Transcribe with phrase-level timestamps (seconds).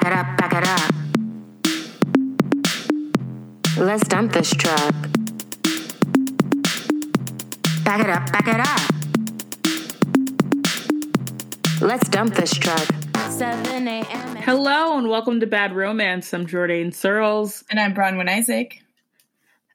[0.00, 0.94] Back it up, back it up.
[3.76, 4.94] Let's dump this truck.
[7.84, 8.80] Back it up, back it up.
[11.82, 12.88] Let's dump this truck.
[13.28, 14.36] 7 a.m.
[14.36, 16.32] Hello and welcome to Bad Romance.
[16.32, 17.62] I'm Jordan Searles.
[17.68, 18.82] And I'm Bronwyn Isaac.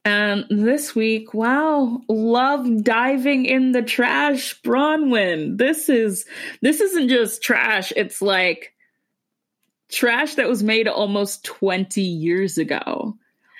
[0.05, 5.59] And this week, wow, love diving in the trash, Bronwyn.
[5.59, 6.25] This is
[6.63, 8.74] this isn't just trash, it's like
[9.91, 13.17] trash that was made almost 20 years ago.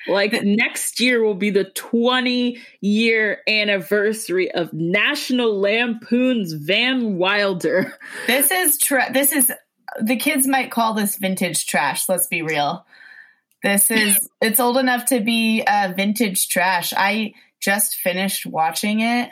[0.08, 7.98] Like next year will be the 20 year anniversary of National Lampoon's Van Wilder.
[8.28, 9.52] This is tra- this is
[10.02, 12.86] the kids might call this vintage trash, let's be real.
[13.64, 16.94] This is it's old enough to be uh, vintage trash.
[16.96, 19.30] I just finished watching it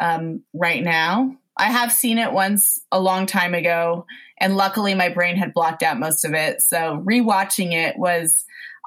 [0.00, 1.36] um, right now.
[1.56, 4.06] I have seen it once a long time ago,
[4.38, 6.60] and luckily my brain had blocked out most of it.
[6.60, 8.34] So rewatching it was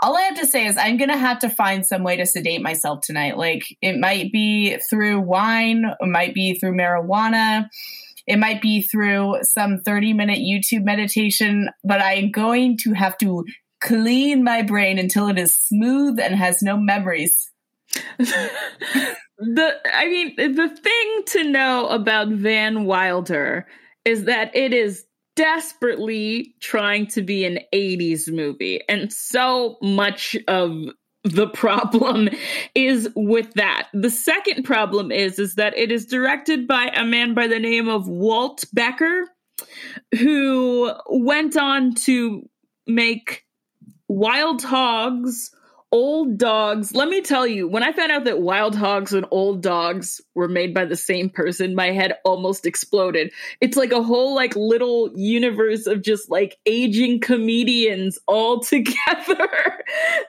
[0.02, 2.26] all I have to say is I'm going to have to find some way to
[2.26, 3.38] sedate myself tonight.
[3.38, 7.68] Like it might be through wine, it might be through marijuana,
[8.26, 13.44] it might be through some 30 minute YouTube meditation, but I'm going to have to
[13.82, 17.52] clean my brain until it is smooth and has no memories.
[18.18, 23.68] The I mean the thing to know about Van Wilder
[24.06, 30.74] is that it is desperately trying to be an 80s movie and so much of
[31.24, 32.30] the problem
[32.76, 33.88] is with that.
[33.94, 37.88] The second problem is is that it is directed by a man by the name
[37.88, 39.26] of Walt Becker
[40.18, 42.48] who went on to
[42.88, 43.46] make
[44.08, 45.52] Wild Hogs,
[45.92, 46.94] Old Dogs.
[46.94, 50.48] Let me tell you, when I found out that Wild Hogs and Old Dogs were
[50.48, 53.32] made by the same person, my head almost exploded.
[53.60, 58.96] It's like a whole like little universe of just like aging comedians all together.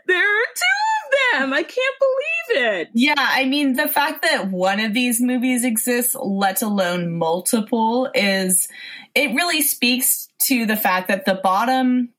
[0.07, 1.53] there are two of them.
[1.53, 2.89] I can't believe it.
[2.95, 8.67] Yeah, I mean, the fact that one of these movies exists, let alone multiple, is
[9.15, 12.11] it really speaks to the fact that the bottom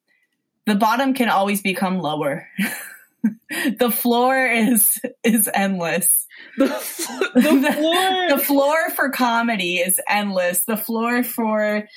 [0.67, 2.47] the bottom can always become lower.
[3.77, 6.27] the floor is is endless.
[6.57, 6.65] The,
[7.35, 10.65] the floor the floor for comedy is endless.
[10.65, 11.87] The floor for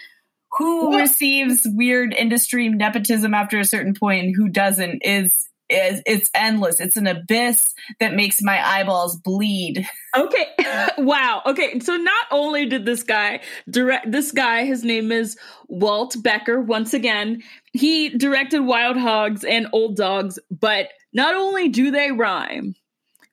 [0.58, 1.00] who what?
[1.00, 6.80] receives weird industry nepotism after a certain point and who doesn't is is it's endless.
[6.80, 9.86] It's an abyss that makes my eyeballs bleed.
[10.16, 10.46] Okay.
[10.98, 11.42] wow.
[11.46, 11.80] Okay.
[11.80, 15.36] So not only did this guy direct this guy, his name is
[15.68, 17.42] Walt Becker, once again,
[17.72, 22.74] he directed Wild Hogs and Old Dogs, but not only do they rhyme,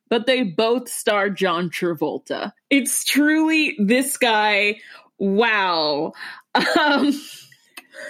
[0.08, 2.52] but they both star John Travolta.
[2.70, 4.80] It's truly this guy.
[5.18, 6.12] Wow.
[6.78, 7.18] Um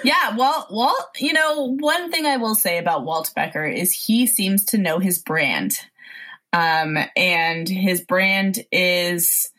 [0.05, 4.27] yeah, well, Walt, you know, one thing I will say about Walt Becker is he
[4.27, 5.81] seems to know his brand.
[6.53, 9.51] Um, and his brand is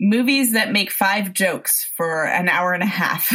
[0.00, 3.32] movies that make five jokes for an hour and a half.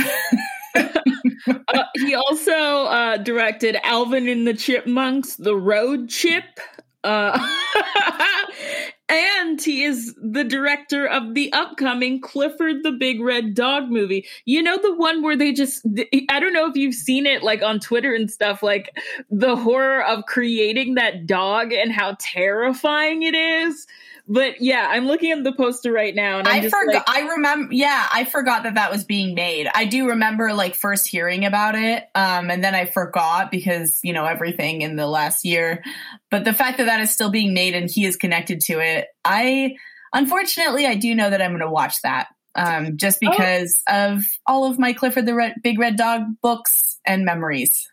[0.76, 6.44] uh, he also uh, directed Alvin and the Chipmunks, The Road Chip.
[7.04, 7.40] Uh,
[9.10, 14.26] and he is the director of the upcoming Clifford the Big Red Dog movie.
[14.46, 15.86] You know the one where they just
[16.30, 18.96] I don't know if you've seen it like on Twitter and stuff like
[19.32, 23.88] the horror of creating that dog and how terrifying it is.
[24.32, 27.08] But yeah, I'm looking at the poster right now, and I'm i forgot.
[27.08, 27.74] Like, I remember.
[27.74, 29.68] Yeah, I forgot that that was being made.
[29.74, 34.14] I do remember like first hearing about it, um, and then I forgot because you
[34.14, 35.84] know everything in the last year.
[36.30, 39.08] But the fact that that is still being made and he is connected to it,
[39.26, 39.76] I
[40.14, 42.28] unfortunately I do know that I'm going to watch that.
[42.54, 43.32] Um, just oh.
[43.32, 44.14] because oh.
[44.14, 47.90] of all of my Clifford the Red, Big Red Dog books and memories.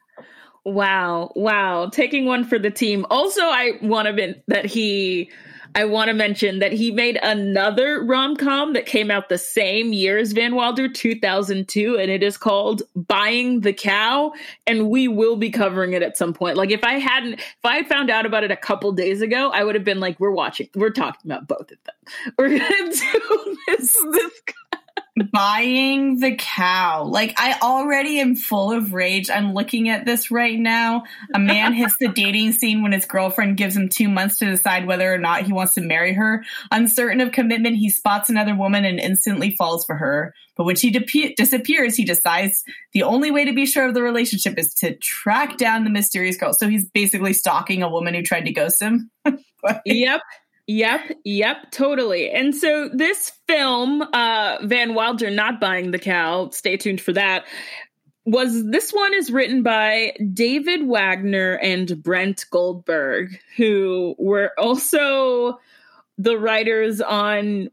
[0.67, 3.07] Wow, wow, taking one for the team.
[3.09, 5.31] Also, I want to admit that he
[5.77, 9.93] I want to mention that he made another rom com that came out the same
[9.93, 14.33] year as Van Wilder, 2002, and it is called Buying the Cow.
[14.67, 16.57] And we will be covering it at some point.
[16.57, 19.51] Like, if I hadn't, if I had found out about it a couple days ago,
[19.53, 22.35] I would have been like, we're watching, we're talking about both of them.
[22.39, 22.61] We're going
[22.93, 24.41] to do this, this
[25.25, 27.05] buying the cow.
[27.05, 29.31] Like I already am full of rage.
[29.31, 31.05] I'm looking at this right now.
[31.35, 34.87] A man hits the dating scene when his girlfriend gives him two months to decide
[34.87, 36.45] whether or not he wants to marry her.
[36.71, 40.35] Uncertain of commitment, he spots another woman and instantly falls for her.
[40.57, 44.03] But when she de- disappears, he decides the only way to be sure of the
[44.03, 46.55] relationship is to track down the mysterious girl.
[46.55, 49.11] So he's basically stalking a woman who tried to ghost him.
[49.85, 50.21] yep.
[50.69, 52.31] Yep, yep, totally.
[52.31, 57.45] And so this film, uh, Van Wilder not buying the cow, stay tuned for that,
[58.25, 65.61] was this one is written by David Wagner and Brent Goldberg, who were also
[66.19, 67.71] the writers on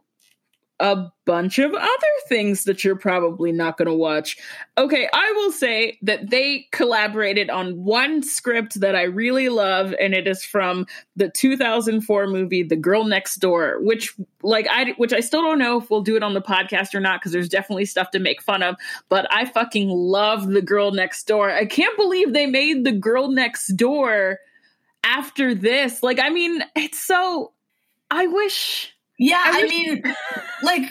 [0.80, 4.38] a bunch of other things that you're probably not going to watch.
[4.78, 10.14] Okay, I will say that they collaborated on one script that I really love and
[10.14, 10.86] it is from
[11.16, 15.80] the 2004 movie The Girl Next Door, which like I which I still don't know
[15.80, 18.42] if we'll do it on the podcast or not because there's definitely stuff to make
[18.42, 18.75] fun of,
[19.10, 21.52] but I fucking love The Girl Next Door.
[21.52, 24.40] I can't believe they made The Girl Next Door
[25.04, 26.02] after this.
[26.02, 27.54] Like I mean, it's so
[28.10, 28.93] I wish
[29.24, 30.04] yeah, I, mean,
[30.62, 30.84] like,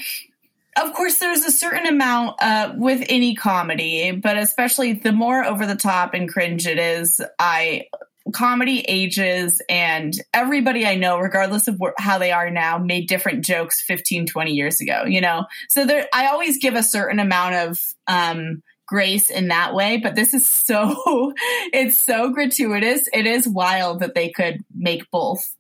[0.79, 5.67] of course, there's a certain amount uh, with any comedy, but especially the more over
[5.67, 7.89] the top and cringe it is, I
[8.33, 13.45] comedy ages and everybody I know, regardless of wh- how they are now, made different
[13.45, 15.45] jokes 15, 20 years ago, you know?
[15.69, 20.17] So there, I always give a certain amount of, um, grace in that way but
[20.17, 21.33] this is so
[21.73, 25.57] it's so gratuitous it is wild that they could make both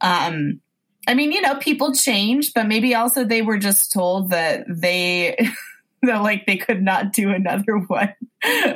[0.00, 0.60] um
[1.06, 5.36] I mean, you know, people change, but maybe also they were just told that they
[6.02, 8.14] that like they could not do another one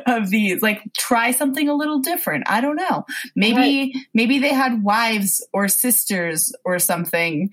[0.07, 0.63] of these.
[0.63, 2.45] Like try something a little different.
[2.49, 3.05] I don't know.
[3.37, 4.05] Maybe right.
[4.15, 7.51] maybe they had wives or sisters or something.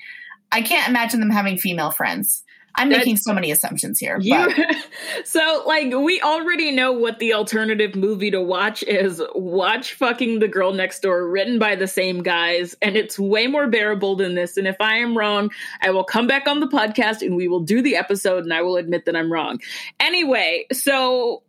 [0.51, 2.44] I can't imagine them having female friends.
[2.77, 4.17] I'm That's, making so many assumptions here.
[4.19, 4.47] You,
[5.23, 9.21] so, like, we already know what the alternative movie to watch is.
[9.33, 13.67] Watch fucking The Girl Next Door, written by the same guys, and it's way more
[13.67, 14.57] bearable than this.
[14.57, 15.51] And if I am wrong,
[15.81, 18.61] I will come back on the podcast and we will do the episode, and I
[18.61, 19.61] will admit that I'm wrong.
[19.99, 21.43] Anyway, so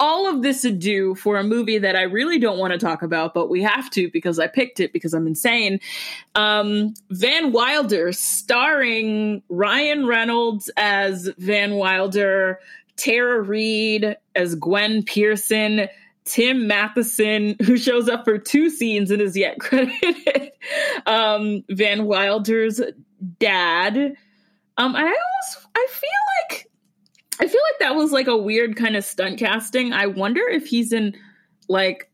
[0.00, 3.34] all of this ado for a movie that I really don't want to talk about,
[3.34, 5.78] but we have to because I picked it because I'm insane.
[6.34, 12.58] Um, Van Wilder, starring Ryan Reynolds as Van Wilder,
[12.96, 15.88] Tara Reid as Gwen Pearson,
[16.24, 20.52] Tim Matheson, who shows up for two scenes and is yet credited,
[21.06, 22.80] um, Van Wilder's
[23.38, 23.96] dad.
[24.78, 26.10] Um, I almost I feel
[26.48, 26.69] like
[27.40, 29.92] I feel like that was like a weird kind of stunt casting.
[29.92, 31.16] I wonder if he's in
[31.68, 32.10] like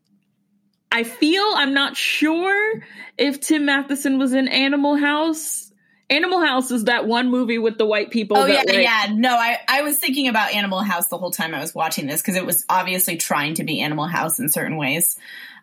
[0.91, 2.81] I feel I'm not sure
[3.17, 5.71] if Tim Matheson was in Animal House.
[6.09, 8.37] Animal House is that one movie with the white people.
[8.37, 9.07] Oh yeah, like, yeah.
[9.13, 12.21] No, I I was thinking about Animal House the whole time I was watching this
[12.21, 15.17] because it was obviously trying to be Animal House in certain ways.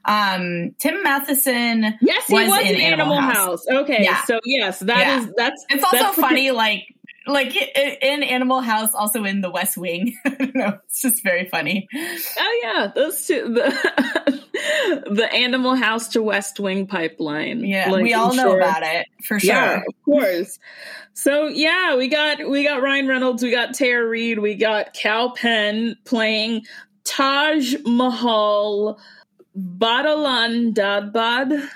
[0.05, 1.99] Um, Tim Matheson.
[2.03, 3.67] Yes, he was, was in, in Animal, Animal House.
[3.67, 3.83] House.
[3.85, 4.23] Okay, yeah.
[4.25, 5.21] so yes, that yeah.
[5.21, 5.65] is that's.
[5.71, 6.94] It's also that's funny, like
[7.27, 10.17] like in Animal House, also in The West Wing.
[10.25, 10.79] I don't know.
[10.87, 11.89] It's just very funny.
[11.95, 13.55] Oh yeah, those two.
[13.55, 14.45] The,
[15.11, 17.65] the Animal House to West Wing pipeline.
[17.65, 18.61] Yeah, like, we all know sure.
[18.61, 19.55] about it for sure.
[19.55, 20.59] Yeah, of course.
[21.15, 25.35] So yeah, we got we got Ryan Reynolds, we got Tara Reid, we got Kal
[25.35, 26.67] Penn playing
[27.05, 28.99] Taj Mahal
[29.57, 31.69] Badalandabad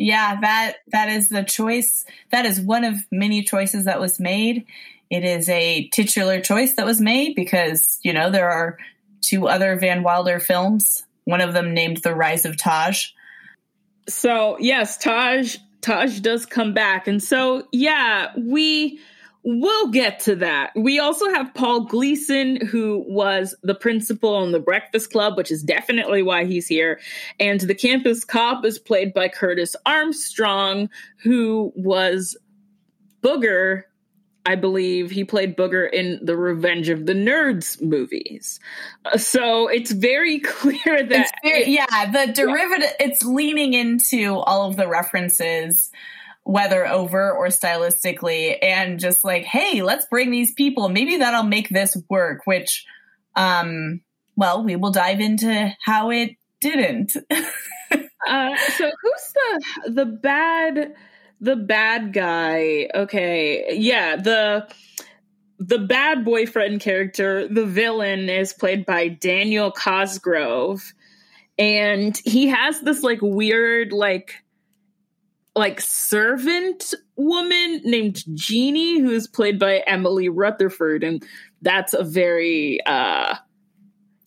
[0.00, 2.04] yeah, that that is the choice.
[2.30, 4.66] That is one of many choices that was made.
[5.10, 8.78] It is a titular choice that was made because you know there are
[9.20, 11.04] two other Van Wilder films.
[11.24, 13.08] One of them named The Rise of Taj.
[14.08, 19.00] So yes, Taj Taj does come back, and so yeah, we
[19.42, 20.72] We'll get to that.
[20.76, 25.62] We also have Paul Gleason, who was the principal on the Breakfast Club, which is
[25.62, 27.00] definitely why he's here.
[27.38, 30.90] And the campus cop is played by Curtis Armstrong,
[31.22, 32.36] who was
[33.22, 33.84] Booger.
[34.44, 38.60] I believe he played Booger in the Revenge of the Nerds movies.
[39.06, 41.30] Uh, so it's very clear that.
[41.42, 43.06] Very, yeah, the derivative, yeah.
[43.06, 45.90] it's leaning into all of the references
[46.50, 50.88] whether over or stylistically, and just like, hey, let's bring these people.
[50.88, 52.84] Maybe that'll make this work, which,
[53.36, 54.00] um,
[54.34, 56.30] well, we will dive into how it
[56.60, 57.16] didn't.
[57.30, 60.94] uh, so who's the the bad
[61.40, 62.88] the bad guy?
[62.96, 64.68] Okay, yeah, the
[65.60, 70.82] the bad boyfriend character, the villain, is played by Daniel Cosgrove,
[71.56, 74.34] and he has this like weird like
[75.56, 81.24] like servant woman named Jeannie, who's played by Emily Rutherfurd, and
[81.62, 83.34] that's a very uh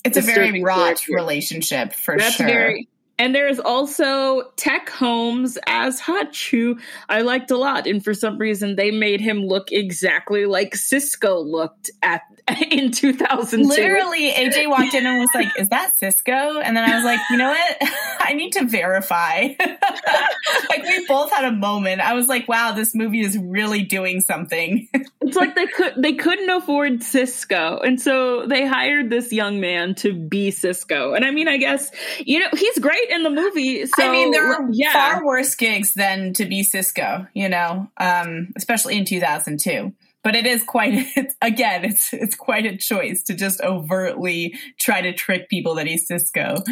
[0.04, 2.48] it's a very wrought relationship for that's sure.
[2.48, 2.90] Very,
[3.24, 6.78] And there's also Teck Holmes as Hutch, who
[7.08, 7.88] I liked a lot.
[7.88, 12.24] And for some reason, they made him look exactly like Sisqó looked at
[12.72, 13.70] in 2002.
[13.70, 17.20] Literally, AJ walked in and was like, "Is that Sisqó?" And then I was like,
[17.30, 17.78] "You know what?
[18.20, 22.02] I need to verify." like we both had a moment.
[22.02, 24.90] I was like, "Wow, this movie is really doing something."
[25.22, 29.96] it's like they could they couldn't afford Sisqó, and so they hired this young man
[29.96, 31.16] to be Sisqó.
[31.16, 33.86] And I mean, I guess you know he's great in the movie.
[33.86, 34.94] So I mean, there are yeah.
[34.94, 37.28] far worse gigs than to be Sisqó.
[37.34, 39.94] You know, um, especially in 2002
[40.24, 45.02] but it is quite it's, again it's it's quite a choice to just overtly try
[45.02, 46.64] to trick people that he's Sisqó.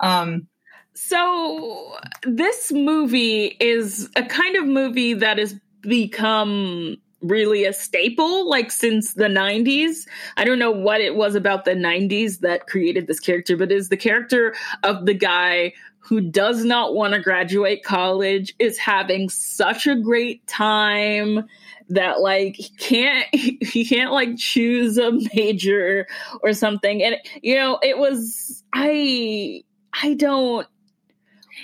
[0.00, 0.48] Um,
[0.94, 6.96] so this movie is a kind of movie that has become
[7.28, 10.06] really a staple like since the 90s.
[10.36, 13.88] I don't know what it was about the 90s that created this character, but is
[13.88, 19.88] the character of the guy who does not want to graduate college is having such
[19.88, 21.48] a great time
[21.88, 26.06] that like he can't he can't like choose a major
[26.42, 29.62] or something and you know it was i
[30.02, 30.66] i don't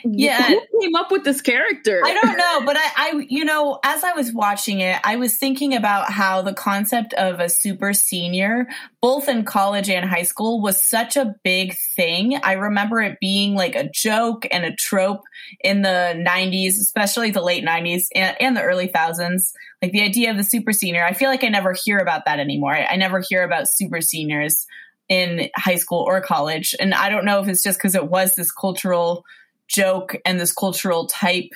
[0.04, 0.48] yeah.
[0.48, 2.00] Who came up with this character?
[2.04, 5.36] I don't know but I, I you know as i was watching it i was
[5.36, 8.66] thinking about how the concept of a super senior
[9.00, 12.38] both in college and high school was such a big thing.
[12.44, 15.22] I remember it being like a joke and a trope
[15.60, 19.52] in the 90s especially the late 90s and, and the early thousands.
[19.82, 22.38] Like the idea of the super senior i feel like i never hear about that
[22.38, 22.74] anymore.
[22.74, 24.66] I, I never hear about super seniors
[25.08, 26.74] in high school or college.
[26.78, 29.24] And i don't know if it's just because it was this cultural
[29.72, 31.50] joke and this cultural type.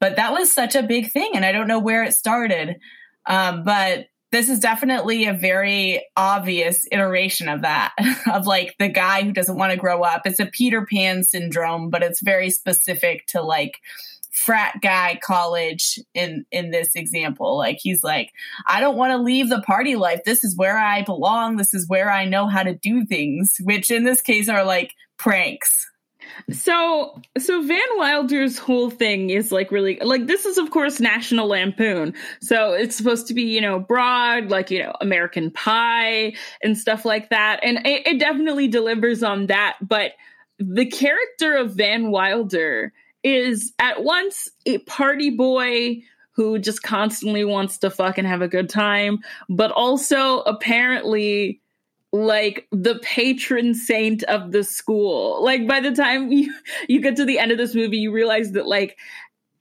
[0.00, 2.76] But that was such a big thing, and I don't know where it started.
[3.26, 7.92] Um, but this is definitely a very obvious iteration of that,
[8.32, 10.22] of like the guy who doesn't want to grow up.
[10.24, 13.78] It's a Peter Pan syndrome, but it's very specific to like
[14.32, 18.32] frat guy college in in this example like he's like
[18.66, 21.86] i don't want to leave the party life this is where i belong this is
[21.86, 25.86] where i know how to do things which in this case are like pranks
[26.50, 31.48] so so Van Wilder's whole thing is like really like this is of course National
[31.48, 32.14] Lampoon.
[32.40, 37.04] So it's supposed to be, you know, broad, like, you know, American Pie and stuff
[37.04, 37.60] like that.
[37.62, 40.12] And it, it definitely delivers on that, but
[40.58, 47.78] the character of Van Wilder is at once a party boy who just constantly wants
[47.78, 51.61] to fucking have a good time, but also apparently
[52.12, 55.42] like the patron saint of the school.
[55.42, 56.54] Like by the time you
[56.88, 58.98] you get to the end of this movie, you realize that like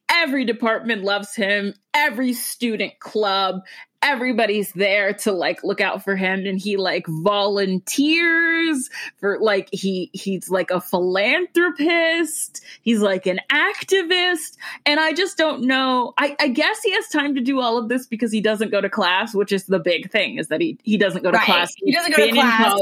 [0.10, 3.62] every department loves him, every student club,
[4.03, 8.89] everybody's there to like look out for him and he like volunteers
[9.20, 15.62] for like he he's like a philanthropist he's like an activist and i just don't
[15.62, 18.72] know i i guess he has time to do all of this because he doesn't
[18.72, 21.38] go to class which is the big thing is that he he doesn't go to
[21.38, 21.46] right.
[21.46, 22.81] class he doesn't go to class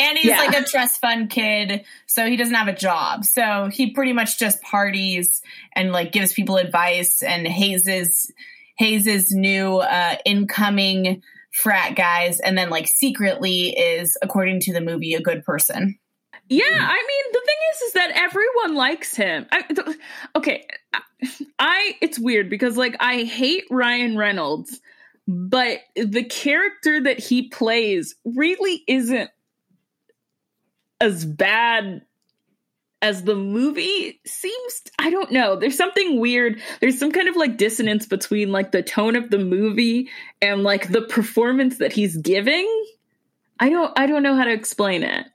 [0.00, 0.38] and he's yeah.
[0.38, 3.22] like a trust fund kid, so he doesn't have a job.
[3.24, 5.42] So he pretty much just parties
[5.76, 8.32] and like gives people advice and hazes
[8.80, 11.22] hazes new uh, incoming
[11.52, 15.98] frat guys, and then like secretly is, according to the movie, a good person.
[16.48, 19.46] Yeah, I mean the thing is, is that everyone likes him.
[19.52, 19.96] I, th-
[20.34, 20.66] okay,
[21.58, 24.80] I it's weird because like I hate Ryan Reynolds,
[25.28, 29.30] but the character that he plays really isn't
[31.02, 32.02] as bad
[33.02, 35.56] as the movie seems I don't know.
[35.56, 36.60] There's something weird.
[36.80, 40.10] There's some kind of like dissonance between like the tone of the movie
[40.42, 42.68] and like the performance that he's giving.
[43.58, 45.26] I don't I don't know how to explain it.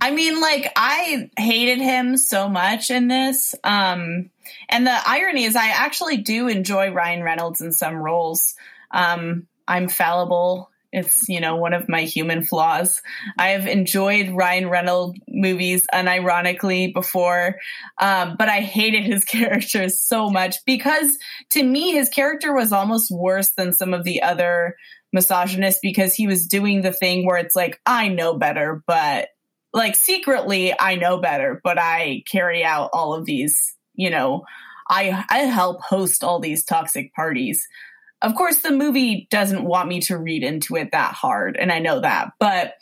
[0.00, 3.54] I mean like I hated him so much in this.
[3.62, 4.30] Um
[4.68, 8.54] and the irony is I actually do enjoy Ryan Reynolds in some roles.
[8.90, 13.00] Um I'm fallible it's, you know, one of my human flaws.
[13.38, 17.56] I've enjoyed Ryan Reynolds movies unironically before,
[18.00, 21.16] um, but I hated his character so much because
[21.50, 24.76] to me, his character was almost worse than some of the other
[25.12, 29.28] misogynists because he was doing the thing where it's like, I know better, but
[29.72, 34.44] like secretly, I know better, but I carry out all of these, you know,
[34.88, 37.66] I, I help host all these toxic parties.
[38.22, 41.78] Of course, the movie doesn't want me to read into it that hard, and I
[41.78, 42.74] know that, but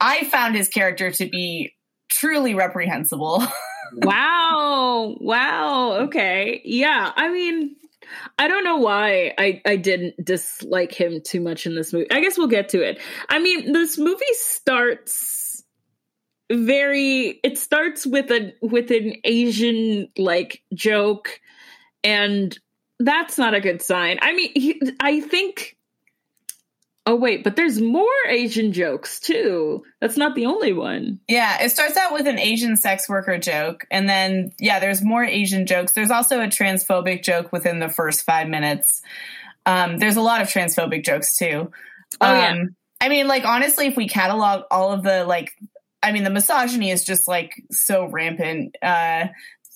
[0.00, 1.74] I found his character to be
[2.08, 3.42] truly reprehensible.
[3.94, 5.16] wow.
[5.20, 5.92] Wow.
[6.02, 6.60] Okay.
[6.64, 7.12] Yeah.
[7.16, 7.76] I mean,
[8.38, 12.10] I don't know why I, I didn't dislike him too much in this movie.
[12.10, 13.00] I guess we'll get to it.
[13.28, 15.64] I mean, this movie starts
[16.50, 21.40] very it starts with a with an Asian like joke
[22.02, 22.58] and
[22.98, 24.18] that's not a good sign.
[24.22, 25.78] I mean, he, I think
[27.08, 29.82] Oh wait, but there's more Asian jokes too.
[29.98, 31.20] That's not the only one.
[31.26, 35.24] Yeah, it starts out with an Asian sex worker joke, and then yeah, there's more
[35.24, 35.92] Asian jokes.
[35.92, 39.00] There's also a transphobic joke within the first five minutes.
[39.64, 41.70] Um, there's a lot of transphobic jokes too.
[42.20, 42.64] Oh um, yeah.
[43.00, 45.56] I mean, like honestly, if we catalog all of the like,
[46.02, 48.76] I mean, the misogyny is just like so rampant.
[48.82, 49.28] Uh,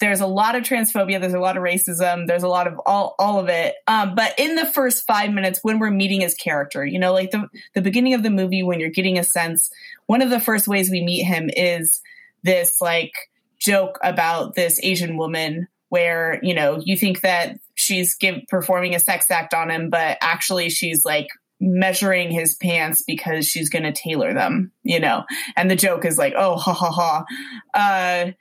[0.03, 3.15] there's a lot of transphobia there's a lot of racism there's a lot of all,
[3.21, 3.77] all of it.
[3.87, 7.31] Um, but in the first five minutes when we're meeting his character you know like
[7.31, 9.71] the, the beginning of the movie when you're getting a sense
[10.07, 12.01] one of the first ways we meet him is
[12.43, 13.13] this like
[13.61, 18.99] joke about this asian woman where you know you think that she's give, performing a
[18.99, 21.29] sex act on him but actually she's like
[21.61, 25.23] measuring his pants because she's going to tailor them you know?
[25.55, 27.25] And the joke is like oh ha ha ha.
[27.73, 28.33] Uh,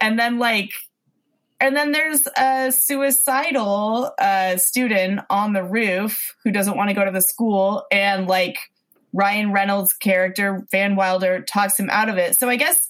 [0.00, 0.70] and then like
[1.60, 7.04] and then there's a suicidal uh, student on the roof who doesn't want to go
[7.04, 8.58] to the school, and like
[9.12, 12.38] Ryan Reynolds' character Van Wilder talks him out of it.
[12.38, 12.88] So I guess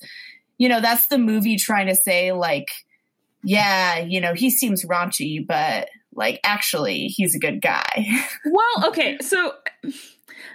[0.58, 2.68] you know that's the movie trying to say like,
[3.44, 8.06] yeah, you know, he seems raunchy, but like actually he's a good guy.
[8.46, 9.52] well, okay, so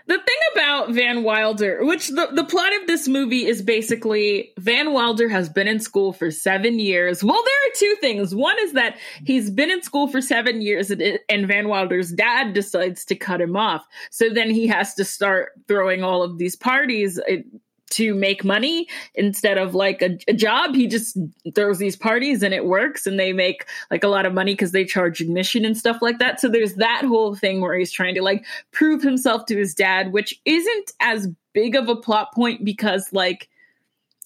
[0.07, 4.93] the thing about Van Wilder, which the, the plot of this movie is basically Van
[4.93, 7.23] Wilder has been in school for seven years.
[7.23, 8.35] Well, there are two things.
[8.35, 12.53] One is that he's been in school for seven years and, and Van Wilder's dad
[12.53, 13.85] decides to cut him off.
[14.09, 17.19] So then he has to start throwing all of these parties.
[17.27, 17.45] It,
[17.91, 20.75] to make money instead of like a, a, job.
[20.75, 21.17] He just
[21.55, 24.71] throws these parties and it works and they make like a lot of money because
[24.71, 26.39] they charge admission and stuff like that.
[26.39, 30.11] So there's that whole thing where he's trying to like prove himself to his dad,
[30.11, 33.49] which isn't as big of a plot point because like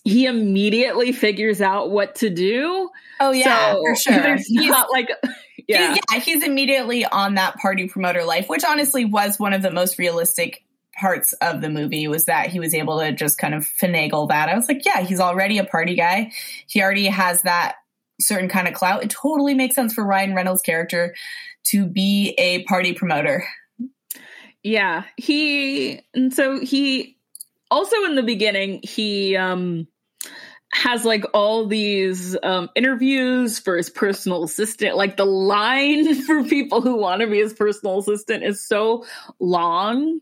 [0.04, 2.90] he immediately figures out what to do.
[3.20, 4.22] Oh yeah, so for sure.
[4.22, 5.10] There's he's, not like
[5.68, 5.90] yeah.
[5.90, 9.72] He's, yeah, he's immediately on that party promoter life, which honestly was one of the
[9.72, 10.65] most realistic
[10.98, 14.50] parts of the movie was that he was able to just kind of finagle that.
[14.50, 16.32] I was like, yeah, he's already a party guy.
[16.68, 17.76] He already has that
[18.20, 19.04] certain kind of clout.
[19.04, 21.16] It totally makes sense for Ryan Reynolds' character
[21.66, 23.46] to be a party promoter.
[24.64, 27.18] Yeah, he and so he
[27.70, 29.88] also in the beginning he um
[30.72, 34.98] has like all these um, interviews for his personal assistant.
[34.98, 39.06] Like the line for people who want to be his personal assistant is so
[39.40, 40.20] long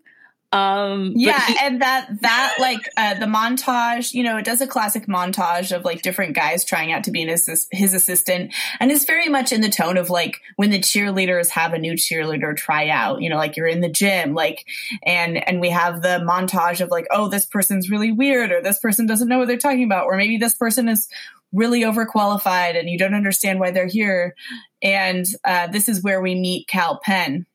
[0.53, 4.67] um, yeah, he- and that that like uh, the montage, you know, it does a
[4.67, 9.03] classic montage of like different guys trying out to be his his assistant, and it's
[9.05, 12.87] very much in the tone of like when the cheerleaders have a new cheerleader try
[12.89, 14.63] out, you know, like you're in the gym, like,
[15.01, 18.79] and and we have the montage of like, oh, this person's really weird, or this
[18.79, 21.09] person doesn't know what they're talking about, or maybe this person is
[21.51, 24.35] really overqualified and you don't understand why they're here,
[24.83, 27.47] and uh, this is where we meet Kal Penn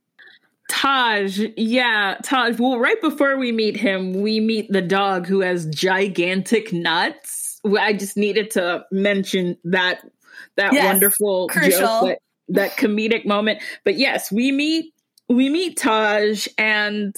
[0.68, 2.58] Taj, yeah, Taj.
[2.58, 7.60] Well, right before we meet him, we meet the dog who has gigantic nuts.
[7.78, 10.00] I just needed to mention that
[10.56, 11.80] that yes, wonderful crucial.
[11.80, 13.62] joke, that, that comedic moment.
[13.84, 14.92] But yes, we meet
[15.28, 17.16] we meet Taj, and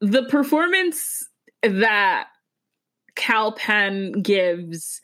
[0.00, 1.28] the performance
[1.62, 2.28] that
[3.16, 5.00] Kal Penn gives,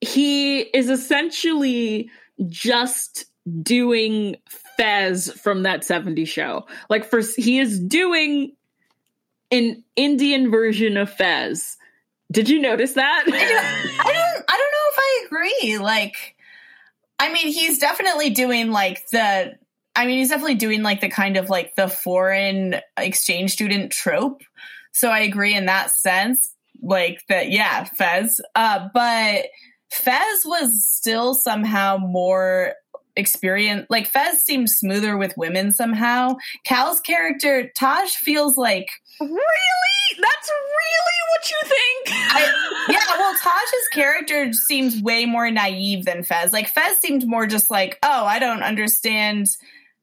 [0.00, 2.10] he is essentially
[2.48, 3.26] just
[3.62, 4.36] doing
[4.76, 6.66] Fez from that 70s show.
[6.88, 8.52] Like for he is doing
[9.50, 11.76] an Indian version of Fez.
[12.32, 13.24] Did you notice that?
[13.26, 13.40] I don't,
[14.06, 15.78] I don't I don't know if I agree.
[15.78, 16.36] Like
[17.18, 19.58] I mean, he's definitely doing like the
[19.96, 24.42] I mean, he's definitely doing like the kind of like the foreign exchange student trope.
[24.92, 26.54] So I agree in that sense.
[26.82, 28.40] Like that, yeah, Fez.
[28.54, 29.46] Uh, but
[29.90, 32.74] Fez was still somehow more
[33.20, 36.36] experience like Fez seems smoother with women somehow.
[36.64, 38.88] Kal's character, Taj feels like
[39.20, 39.36] Really?
[40.18, 42.34] That's really what you think?
[42.34, 46.52] I, yeah, well, Taj's character seems way more naive than Fez.
[46.52, 49.46] Like Fez seemed more just like, oh, I don't understand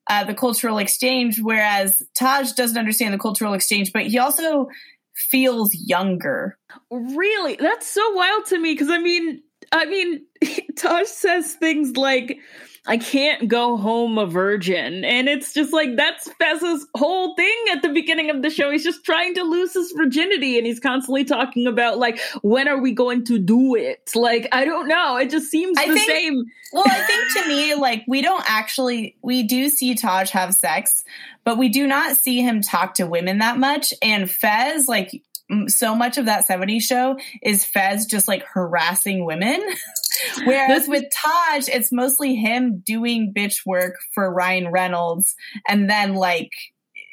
[0.10, 4.68] uh, the cultural exchange, whereas Taj doesn't understand the cultural exchange, but he also
[5.16, 6.58] feels younger.
[6.92, 7.56] Really?
[7.56, 10.26] That's so wild to me because I mean, I mean,
[10.76, 12.40] Taj says things like,
[12.88, 15.04] I can't go home a virgin.
[15.04, 18.72] And it's just like that's Fez's whole thing at the beginning of the show.
[18.72, 22.82] He's just trying to lose his virginity and he's constantly talking about like when are
[22.82, 24.10] we going to do it?
[24.16, 25.18] Like I don't know.
[25.18, 26.46] It just seems I the think, same.
[26.72, 31.04] well, I think to me like we don't actually we do see Taj have sex,
[31.44, 35.22] but we do not see him talk to women that much and Fez like
[35.68, 39.62] so much of that 70s show is Fez just like harassing women.
[40.46, 45.36] Whereas with Taj, it's mostly him doing bitch work for Ryan Reynolds
[45.68, 46.52] and then like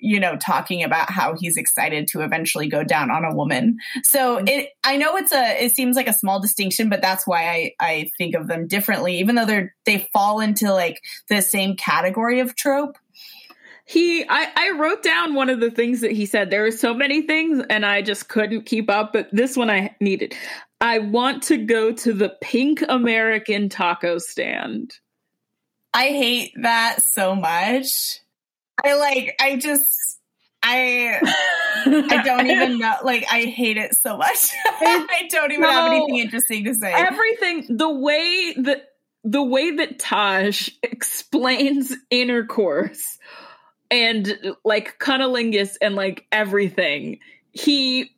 [0.00, 3.78] you know talking about how he's excited to eventually go down on a woman.
[4.04, 4.48] So mm-hmm.
[4.48, 7.72] it i know it's a it seems like a small distinction but that's why i
[7.80, 12.40] i think of them differently even though they're they fall into like the same category
[12.40, 12.98] of trope
[13.84, 16.50] he I, I wrote down one of the things that he said.
[16.50, 19.94] There were so many things and i just couldn't keep up but this one i
[20.00, 20.34] needed.
[20.80, 24.98] I want to go to the pink american taco stand.
[25.92, 28.20] I hate that so much.
[28.84, 30.18] I like i just
[30.62, 31.20] i
[31.86, 34.48] i don't even know like i hate it so much.
[34.66, 36.90] I don't even no, have anything interesting to say.
[36.90, 38.88] Everything the way that
[39.24, 43.18] the way that taj explains intercourse
[43.94, 47.20] and like cunnilingus and like everything.
[47.52, 48.10] He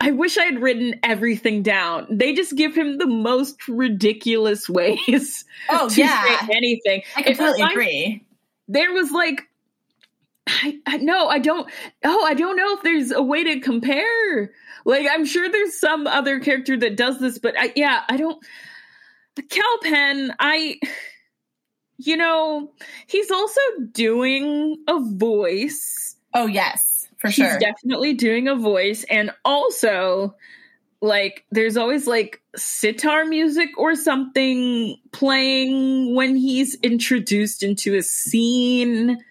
[0.00, 2.06] I wish I had written everything down.
[2.08, 5.44] They just give him the most ridiculous ways.
[5.68, 7.02] Oh yeah, anything.
[7.16, 8.26] I completely I, agree.
[8.68, 9.42] There was like,
[10.46, 11.68] I, I no, I don't.
[12.04, 14.52] Oh, I don't know if there's a way to compare.
[14.84, 18.44] Like, I'm sure there's some other character that does this, but I, yeah, I don't.
[19.34, 20.78] The Kal Penn, I
[21.98, 22.70] you know,
[23.06, 23.60] he's also
[23.92, 26.16] doing a voice.
[26.32, 27.48] Oh, yes, for sure.
[27.48, 29.04] He's definitely doing a voice.
[29.10, 30.34] And also,
[31.00, 39.22] like, there's always like sitar music or something playing when he's introduced into a scene.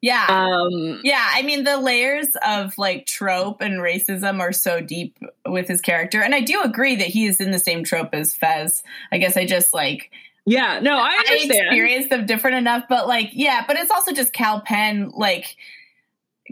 [0.00, 0.26] Yeah.
[0.28, 1.28] Um, yeah.
[1.32, 6.22] I mean, the layers of like trope and racism are so deep with his character.
[6.22, 8.82] And I do agree that he is in the same trope as Fez.
[9.10, 10.12] I guess I just like
[10.48, 11.52] yeah, no, I understand.
[11.52, 15.10] I experienced them different enough, but like, yeah, but it's also just Kal Penn.
[15.14, 15.56] Like,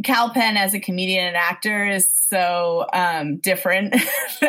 [0.05, 3.95] Kal Penn as a comedian and actor is so um different.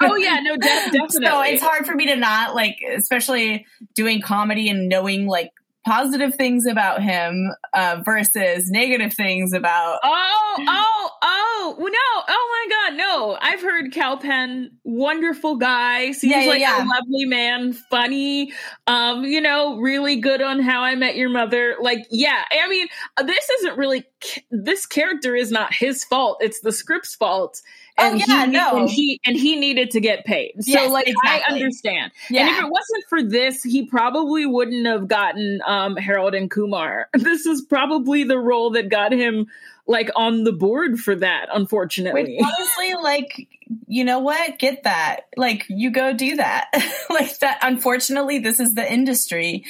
[0.00, 1.08] oh yeah, no, de- definitely.
[1.26, 5.52] So it's hard for me to not like, especially doing comedy and knowing like
[5.84, 9.98] positive things about him uh, versus negative things about.
[10.02, 12.22] Oh, oh, oh, no.
[12.28, 12.96] Oh my God.
[12.96, 16.12] No, I've heard Kal Penn, wonderful guy.
[16.12, 16.84] Seems yeah, yeah, like yeah.
[16.84, 18.52] a lovely man, funny,
[18.86, 21.76] um, you know, really good on How I Met Your Mother.
[21.80, 22.86] Like, yeah, I mean,
[23.24, 24.04] this isn't really,
[24.50, 26.38] this character is not his fault.
[26.40, 27.60] It's the script's fault
[27.98, 28.76] and oh, yeah, he, no.
[28.78, 30.54] and he and he needed to get paid.
[30.60, 31.42] So yes, like exactly.
[31.46, 32.12] I understand.
[32.30, 32.40] Yeah.
[32.42, 37.08] And if it wasn't for this, he probably wouldn't have gotten um, Harold and Kumar.
[37.22, 39.46] This is probably the role that got him
[39.86, 42.36] like on the board for that, unfortunately.
[42.38, 43.48] Which, honestly, like
[43.86, 44.58] you know what?
[44.58, 45.26] Get that.
[45.36, 46.68] Like you go do that.
[47.10, 49.64] like that unfortunately this is the industry.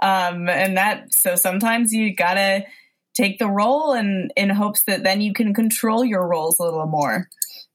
[0.00, 2.64] Um and that so sometimes you got to
[3.14, 6.86] take the role and in hopes that then you can control your roles a little
[6.86, 7.28] more.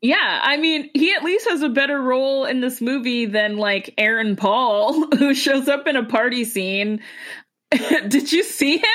[0.03, 3.93] Yeah, I mean, he at least has a better role in this movie than like
[3.97, 7.01] Aaron Paul, who shows up in a party scene.
[7.71, 8.85] Did you see him?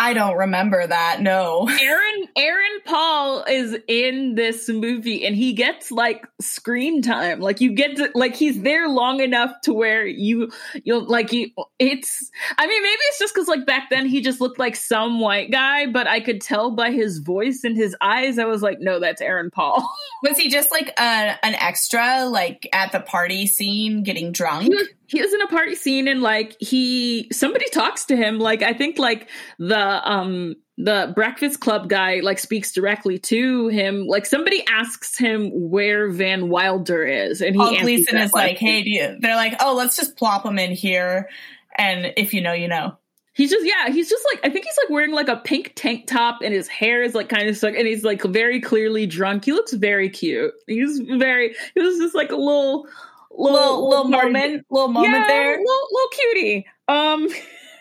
[0.00, 1.20] I don't remember that.
[1.20, 1.68] No.
[1.80, 7.40] Aaron Aaron Paul is in this movie and he gets like screen time.
[7.40, 10.50] Like you get to like he's there long enough to where you
[10.84, 14.40] you'll like you it's I mean maybe it's just cuz like back then he just
[14.40, 18.38] looked like some white guy, but I could tell by his voice and his eyes
[18.38, 19.86] I was like no, that's Aaron Paul.
[20.22, 24.72] was he just like a, an extra like at the party scene getting drunk?
[25.10, 28.72] He was in a party scene and like he somebody talks to him like i
[28.72, 34.64] think like the um the breakfast club guy like speaks directly to him like somebody
[34.68, 39.36] asks him where van wilder is and he oh, Gleason is like hey you, they're
[39.36, 41.28] like oh let's just plop him in here
[41.76, 42.96] and if you know you know
[43.32, 46.08] He's just yeah, he's just like I think he's like wearing like a pink tank
[46.08, 49.44] top and his hair is like kind of stuck and he's like very clearly drunk.
[49.44, 50.52] He looks very cute.
[50.66, 52.86] He's very he was just like a little
[53.30, 56.66] little little, moment, little moment yeah, there, little, little cutie.
[56.88, 57.28] Um,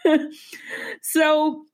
[1.02, 1.66] so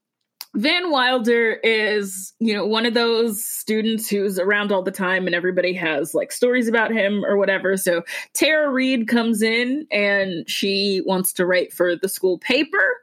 [0.55, 5.35] Van Wilder is, you know, one of those students who's around all the time and
[5.35, 7.75] everybody has like stories about him or whatever.
[7.75, 13.01] So Tara Reid comes in and she wants to write for the school paper.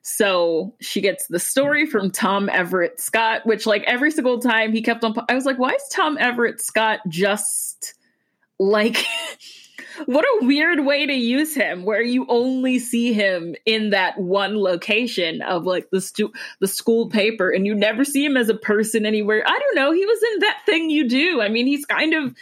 [0.00, 4.80] So she gets the story from Tom Everett Scott, which like every single time he
[4.80, 7.94] kept on, I was like, why is Tom Everett Scott just
[8.58, 9.04] like
[10.06, 14.56] what a weird way to use him where you only see him in that one
[14.58, 18.54] location of like the stu- the school paper and you never see him as a
[18.54, 19.42] person anywhere.
[19.46, 21.40] I don't know, he was in that thing you do.
[21.40, 22.34] I mean, he's kind of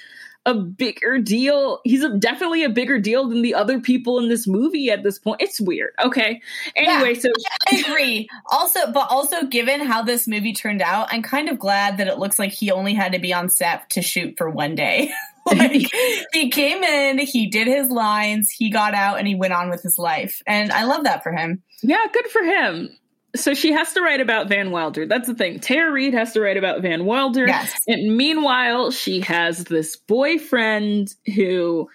[0.46, 1.80] a bigger deal.
[1.84, 5.18] He's a, definitely a bigger deal than the other people in this movie at this
[5.18, 5.40] point.
[5.42, 5.92] It's weird.
[6.02, 6.40] Okay.
[6.74, 7.28] Anyway, Yeah, so
[7.70, 8.28] I agree.
[8.50, 12.18] Also, but also given how this movie turned out, I'm kind of glad that it
[12.18, 15.10] looks like he only had to be on set to shoot for one day.
[15.52, 15.90] like
[16.32, 19.82] he came in, he did his lines, he got out, and he went on with
[19.82, 20.42] his life.
[20.46, 21.62] And I love that for him.
[21.82, 22.90] yeah, good for him.
[23.36, 25.06] So she has to write about Van Wilder.
[25.06, 25.60] That's the thing.
[25.60, 27.46] Tara Reid has to write about Van Wilder.
[27.46, 27.72] Yes.
[27.86, 31.88] And meanwhile, she has this boyfriend who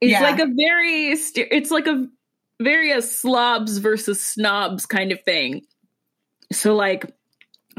[0.00, 0.22] is Yeah.
[0.22, 2.06] like a very, it's like a
[2.60, 5.60] very a slobs versus snobs kind of thing.
[6.52, 7.12] So, like,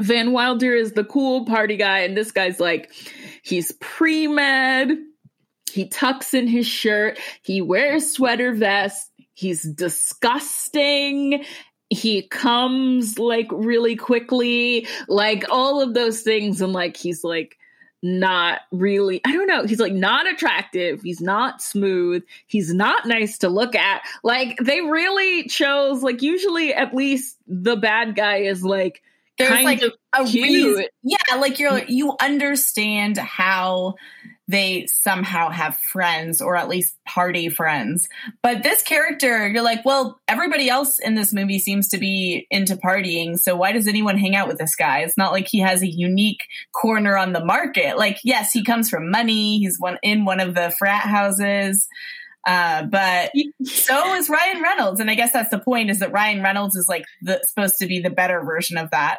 [0.00, 2.92] Van Wilder is the cool party guy, and this guy's like,
[3.42, 4.96] he's pre med,
[5.72, 11.44] he tucks in his shirt, he wears sweater vest, he's disgusting.
[11.90, 17.56] He comes like really quickly, like all of those things, and like he's like
[18.02, 19.64] not really i don't know.
[19.64, 21.02] He's like not attractive.
[21.02, 22.22] He's not smooth.
[22.46, 24.02] He's not nice to look at.
[24.22, 29.02] Like they really chose like usually at least the bad guy is like
[29.38, 30.44] There's kind like of a cute.
[30.44, 30.84] reason.
[31.02, 33.94] Yeah, like you're you understand how
[34.48, 38.08] they somehow have friends or at least party friends.
[38.42, 42.76] But this character, you're like, well, everybody else in this movie seems to be into
[42.76, 45.00] partying, so why does anyone hang out with this guy?
[45.00, 47.98] It's not like he has a unique corner on the market.
[47.98, 49.58] Like, yes, he comes from money.
[49.58, 51.86] He's one in one of the frat houses.
[52.46, 53.30] Uh, but
[53.64, 56.88] so is Ryan Reynolds, and I guess that's the point: is that Ryan Reynolds is
[56.88, 59.18] like the, supposed to be the better version of that.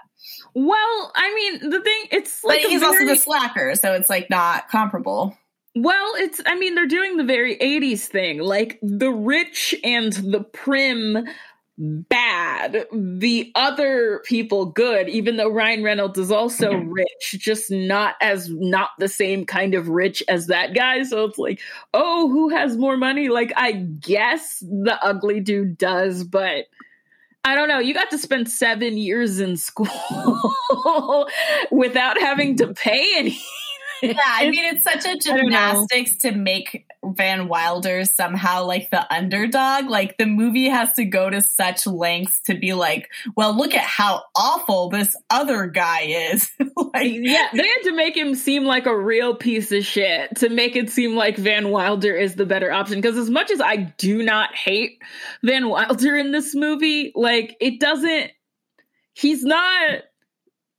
[0.54, 4.30] Well i mean the thing it's like a he's also the slacker, so it's like
[4.30, 5.38] not comparable.
[5.76, 8.40] Well, it's, I mean, they're doing the very 80s thing.
[8.40, 11.28] Like the rich and the prim
[11.78, 18.50] bad, the other people good, even though Ryan Reynolds is also rich, just not as,
[18.50, 21.04] not the same kind of rich as that guy.
[21.04, 21.62] So it's like,
[21.94, 23.30] oh, who has more money?
[23.30, 26.66] Like, I guess the ugly dude does, but.
[27.50, 27.80] I don't know.
[27.80, 29.88] You got to spend seven years in school
[31.72, 33.40] without having to pay any.
[34.04, 39.90] Yeah, I mean, it's such a gymnastics to make Van Wilder somehow like the underdog.
[39.90, 43.84] Like the movie has to go to such lengths to be like, well, look at
[43.84, 46.52] how awful this other guy is.
[46.60, 50.50] like, yeah, they had to make him seem like a real piece of shit to
[50.50, 53.00] make it seem like Van Wilder is the better option.
[53.00, 55.02] Because as much as I do not hate
[55.44, 58.32] Van Wilder in this movie, like it doesn't.
[59.14, 60.02] He's not.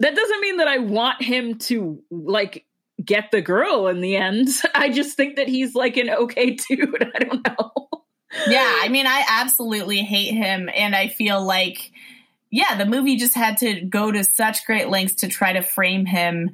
[0.01, 2.65] That doesn't mean that I want him to like
[3.05, 4.49] get the girl in the end.
[4.75, 7.11] I just think that he's like an okay dude.
[7.15, 7.73] I don't know.
[8.49, 11.91] yeah, I mean, I absolutely hate him, and I feel like,
[12.51, 16.07] yeah, the movie just had to go to such great lengths to try to frame
[16.07, 16.51] him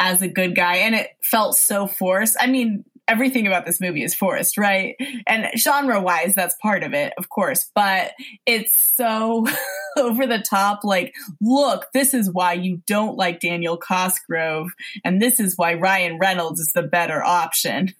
[0.00, 2.36] as a good guy, and it felt so forced.
[2.40, 4.94] I mean, everything about this movie is forced, right?
[5.26, 8.12] And genre wise, that's part of it, of course, but
[8.46, 9.46] it's so
[9.98, 10.84] over the top.
[10.84, 14.70] Like, look, this is why you don't like Daniel Cosgrove,
[15.04, 17.92] and this is why Ryan Reynolds is the better option.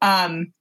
[0.00, 0.52] Um,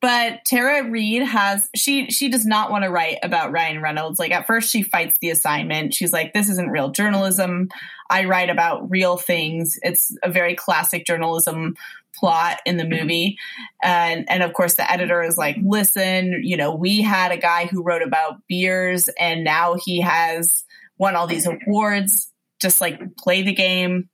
[0.00, 4.18] but Tara Reid has she she does not want to write about Ryan Reynolds.
[4.18, 5.92] Like at first she fights the assignment.
[5.92, 7.68] She's like this isn't real journalism.
[8.08, 9.78] I write about real things.
[9.82, 11.76] It's a very classic journalism
[12.14, 13.36] plot in the movie.
[13.82, 17.66] And and of course the editor is like, "Listen, you know, we had a guy
[17.66, 20.64] who wrote about beers and now he has
[20.98, 22.30] won all these awards.
[22.60, 24.08] Just like play the game."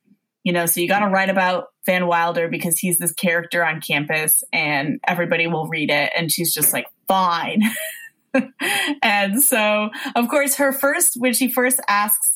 [0.44, 3.80] You know, so you got to write about Van Wilder because he's this character on
[3.80, 6.12] campus and everybody will read it.
[6.16, 7.62] And she's just like, fine.
[9.02, 12.35] and so, of course, her first, when she first asks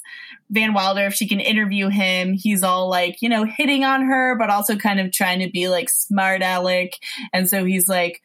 [0.50, 4.36] Van Wilder if she can interview him, he's all like, you know, hitting on her,
[4.36, 6.92] but also kind of trying to be like smart aleck.
[7.32, 8.20] And so he's like,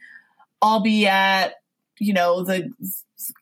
[0.61, 1.55] I'll be at,
[1.99, 2.71] you know, the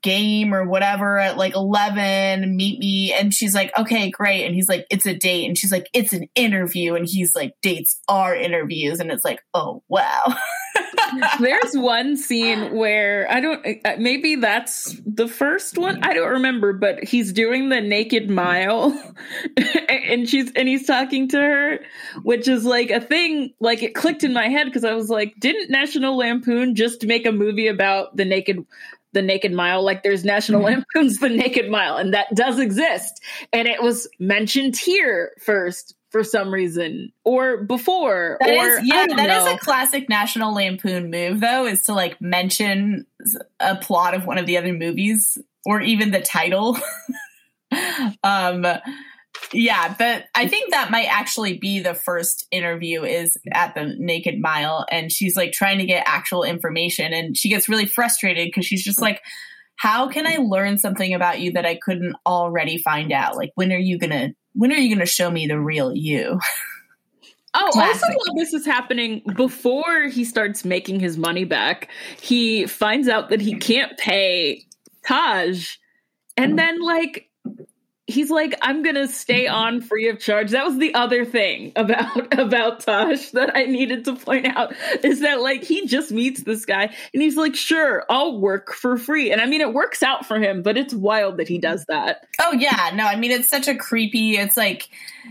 [0.02, 3.14] game or whatever at like 11 meet me.
[3.14, 4.46] And she's like okay great.
[4.46, 5.48] And he's like it's a date.
[5.48, 6.96] And she's like it's an interview.
[6.96, 9.00] And he's like dates are interviews.
[9.00, 10.36] And it's like oh wow.
[11.40, 16.04] There's one scene where I don't uh, maybe that's the first one.
[16.04, 18.94] I don't remember, but he's doing the naked mile.
[20.04, 21.80] And she's and he's talking to her,
[22.24, 25.34] which is like a thing like it clicked in my head because I was like,
[25.40, 28.66] didn't National Lampoon just make a movie about the naked
[29.14, 33.22] the naked mile like there's national lampoon's the naked mile and that does exist.
[33.52, 39.08] And it was mentioned here first for some reason or before That or is, yeah,
[39.08, 43.08] that is a classic National Lampoon move, though, is to like mention
[43.60, 46.78] a plot of one of the other movies or even the title.
[48.24, 48.64] um,
[49.54, 54.40] yeah, but I think that might actually be the first interview is at the Naked
[54.40, 58.66] Mile, and she's like trying to get actual information, and she gets really frustrated because
[58.66, 59.22] she's just like,
[59.76, 63.36] "How can I learn something about you that I couldn't already find out?
[63.36, 66.40] Like, when are you gonna when are you gonna show me the real you?"
[67.56, 68.04] Oh, Classic.
[68.04, 71.88] also while this is happening, before he starts making his money back,
[72.20, 74.66] he finds out that he can't pay
[75.06, 75.78] Taj,
[76.36, 76.56] and mm-hmm.
[76.56, 77.30] then like
[78.06, 80.52] he's like i'm gonna stay on free of charge.
[80.52, 85.22] That was the other thing about about Taj that i needed to point out is
[85.22, 89.32] that like he just meets this guy and he's like sure i'll work for free.
[89.32, 92.28] And i mean it works out for him but it's wild that he does that.
[92.42, 92.92] Oh yeah.
[92.94, 94.90] No i mean it's such a creepy it's like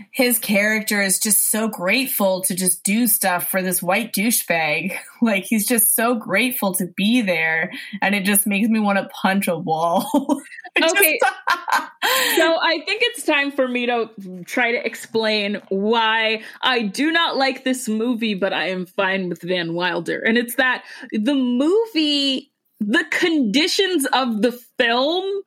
[0.09, 4.97] his character is just so grateful to just do stuff for this white douchebag.
[5.21, 9.07] Like he's just so grateful to be there and it just makes me want to
[9.21, 10.09] punch a wall
[10.83, 11.19] okay
[12.35, 14.09] so I think it's time for me to
[14.45, 19.41] try to explain why I do not like this movie, but I am fine with
[19.41, 20.19] Van Wilder.
[20.19, 25.43] And it's that the movie, the conditions of the film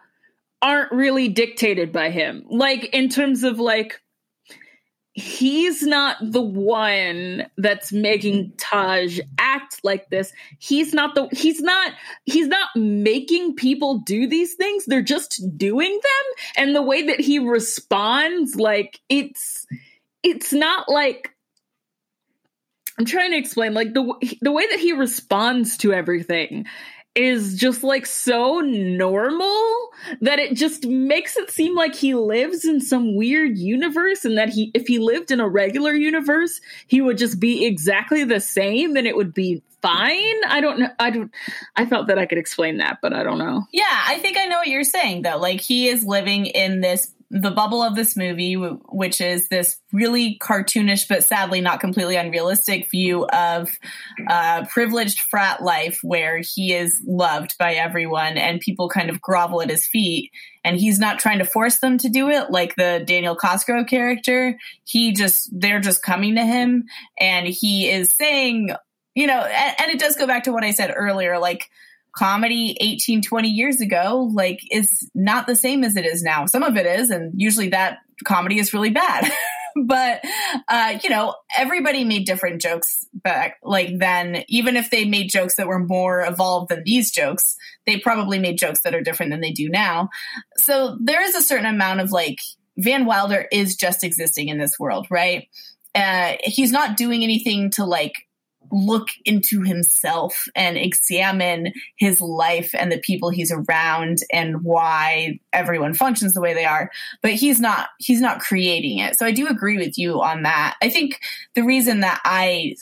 [0.62, 2.44] aren't really dictated by him.
[2.48, 4.00] Like, in terms of like,
[5.16, 10.30] he's not the one that's making Taj act like this.
[10.58, 11.92] He's not the he's not
[12.26, 14.84] he's not making people do these things.
[14.84, 19.66] They're just doing them and the way that he responds like it's
[20.22, 21.30] it's not like
[22.98, 26.66] I'm trying to explain like the the way that he responds to everything
[27.16, 32.80] is just like so normal that it just makes it seem like he lives in
[32.80, 37.16] some weird universe and that he if he lived in a regular universe he would
[37.16, 40.40] just be exactly the same and it would be fine?
[40.48, 41.30] I don't know i don't
[41.76, 43.66] i felt that i could explain that but i don't know.
[43.72, 45.38] Yeah i think i know what you're saying though.
[45.38, 50.38] Like he is living in this the bubble of this movie, which is this really
[50.40, 53.68] cartoonish but sadly not completely unrealistic view of
[54.28, 59.60] uh, privileged frat life where he is loved by everyone and people kind of grovel
[59.60, 60.30] at his feet.
[60.64, 64.58] And he's not trying to force them to do it like the Daniel Cosgrove character.
[64.84, 66.84] He just, they're just coming to him
[67.18, 68.70] and he is saying,
[69.14, 71.70] you know, and, and it does go back to what I said earlier, like,
[72.16, 76.46] comedy 18, 20 years ago, like, is not the same as it is now.
[76.46, 79.30] Some of it is, and usually that comedy is really bad.
[79.84, 80.22] but
[80.68, 84.44] uh, you know, everybody made different jokes back like then.
[84.48, 88.58] Even if they made jokes that were more evolved than these jokes, they probably made
[88.58, 90.08] jokes that are different than they do now.
[90.56, 92.38] So there is a certain amount of like
[92.78, 95.48] Van Wilder is just existing in this world, right?
[95.94, 98.25] Uh, he's not doing anything to like
[98.70, 105.94] look into himself and examine his life and the people he's around and why everyone
[105.94, 106.90] functions the way they are.
[107.22, 109.18] But he's not he's not creating it.
[109.18, 110.76] So i do agree with you on that.
[110.82, 111.20] I think
[111.54, 112.74] the reason that i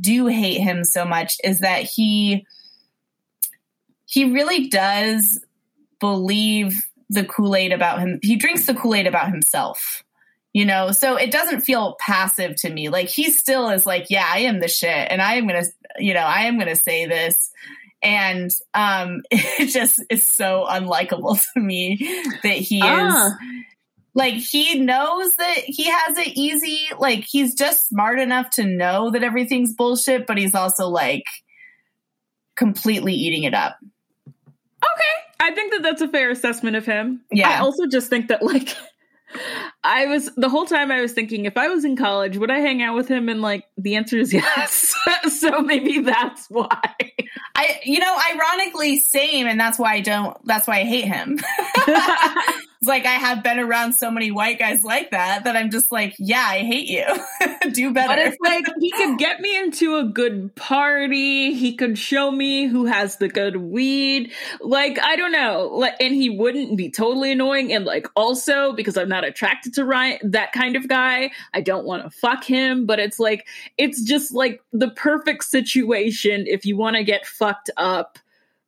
[0.00, 2.46] do hate him so much is that he
[4.06, 5.44] he really does
[6.00, 8.18] believe the kool-aid about him.
[8.22, 10.02] He drinks the kool-aid about himself
[10.52, 10.92] you know?
[10.92, 12.88] So it doesn't feel passive to me.
[12.88, 15.64] Like he still is like yeah i am the shit and i am gonna
[15.98, 17.50] you know i am gonna say this.
[18.02, 21.98] And um it just is so unlikable to me
[22.42, 23.26] that he ah.
[23.26, 23.32] is
[24.14, 26.80] like he knows that he has it easy.
[26.98, 31.24] Like he's just smart enough to know that everything's bullshit but he's also like
[32.56, 33.76] completely eating it up.
[34.28, 35.14] Okay.
[35.40, 37.22] I think that that's a fair assessment of him.
[37.30, 37.50] Yeah.
[37.50, 38.76] I also just think that like
[39.84, 42.60] I was the whole time I was thinking if I was in college, would I
[42.60, 43.28] hang out with him?
[43.28, 44.94] And like the answer is yes.
[45.40, 46.80] so maybe that's why.
[47.54, 51.38] I you know, ironically same, and that's why I don't that's why I hate him.
[51.76, 55.90] it's like I have been around so many white guys like that that I'm just
[55.90, 57.04] like, yeah, I hate you.
[57.72, 58.08] Do better.
[58.08, 61.54] But it's like he could get me into a good party.
[61.54, 64.32] He could show me who has the good weed.
[64.60, 65.70] Like I don't know.
[65.72, 67.72] Like, and he wouldn't be totally annoying.
[67.72, 71.84] And like also because I'm not attracted to Ryan, that kind of guy, I don't
[71.84, 72.86] want to fuck him.
[72.86, 73.46] But it's like
[73.78, 78.18] it's just like the perfect situation if you want to get fucked up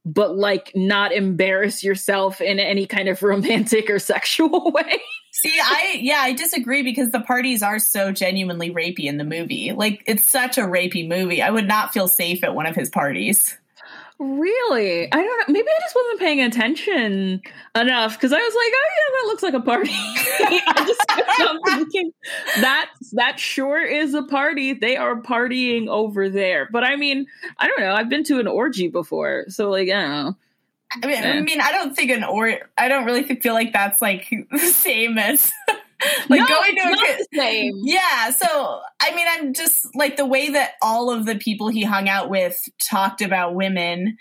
[0.05, 5.01] but like not embarrass yourself in any kind of romantic or sexual way.
[5.33, 9.73] See, I yeah, I disagree because the parties are so genuinely rapey in the movie.
[9.73, 11.43] Like it's such a rapey movie.
[11.43, 13.57] I would not feel safe at one of his parties.
[14.25, 15.13] Really?
[15.13, 15.53] I don't know.
[15.53, 17.43] Maybe I just wasn't paying attention
[17.77, 19.91] enough because I was like, oh yeah, that looks like a party.
[19.95, 22.13] I just thinking
[22.61, 24.73] that that sure is a party.
[24.73, 26.69] They are partying over there.
[26.73, 27.27] But I mean,
[27.59, 27.93] I don't know.
[27.93, 30.37] I've been to an orgy before, so like, I don't know.
[31.03, 34.01] I mean, I mean, I don't think an or I don't really feel like that's
[34.01, 35.53] like the same as
[36.29, 37.73] like No, going to a kid- same.
[37.85, 41.83] Yeah, so I mean, I'm just like the way that all of the people he
[41.85, 42.59] hung out with
[42.90, 44.17] talked about women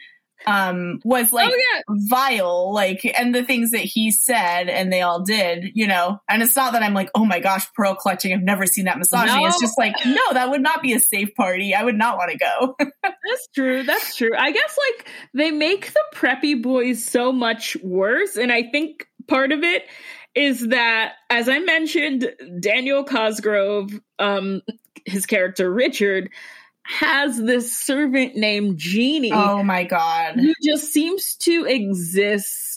[0.45, 4.99] um was like oh yeah, vile like and the things that he said and they
[4.99, 8.33] all did you know and it's not that i'm like oh my gosh pearl clutching
[8.33, 9.47] i've never seen that misogyny No.
[9.47, 12.31] it's just like no that would not be a safe party i would not want
[12.31, 13.83] to go that's true.
[13.83, 14.31] That's true.
[14.37, 19.51] I guess like they make the preppy boys so much worse, and I think part
[19.53, 19.83] of it
[20.35, 24.61] is that, as I mentioned, Daniel Cosgrove, um,
[25.05, 26.29] his character Richard,
[26.83, 29.31] has this servant named Jeannie.
[29.31, 32.72] oh my god who just seems to exist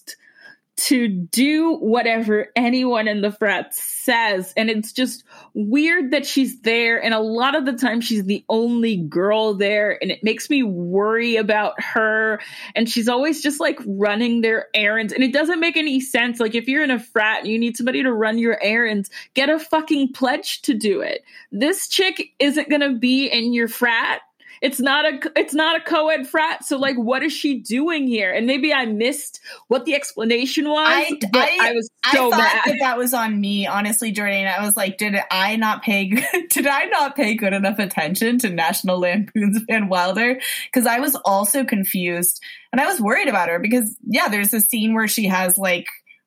[0.76, 4.52] to do whatever anyone in the frat says.
[4.56, 5.24] And it's just
[5.54, 7.02] weird that she's there.
[7.02, 9.98] And a lot of the time she's the only girl there.
[10.00, 12.40] And it makes me worry about her.
[12.74, 15.12] And she's always just like running their errands.
[15.12, 16.40] And it doesn't make any sense.
[16.40, 19.48] Like if you're in a frat and you need somebody to run your errands get
[19.48, 21.24] a fucking pledge to do it.
[21.52, 24.20] This chick isn't going to be in your frat
[24.62, 28.32] it's not a it's not a co-ed frat so like what is she doing here
[28.32, 32.30] and maybe i missed what the explanation was I- but I- I, was I so
[32.30, 34.46] thought mad that that was on me, honestly, Jordan.
[34.46, 36.08] I was like, did I not pay?
[36.50, 40.40] Did I not pay good enough attention to National Lampoon's Van Wilder?
[40.72, 42.40] Because I was also confused,
[42.70, 45.86] and I was worried about her because yeah, there's a scene where she has like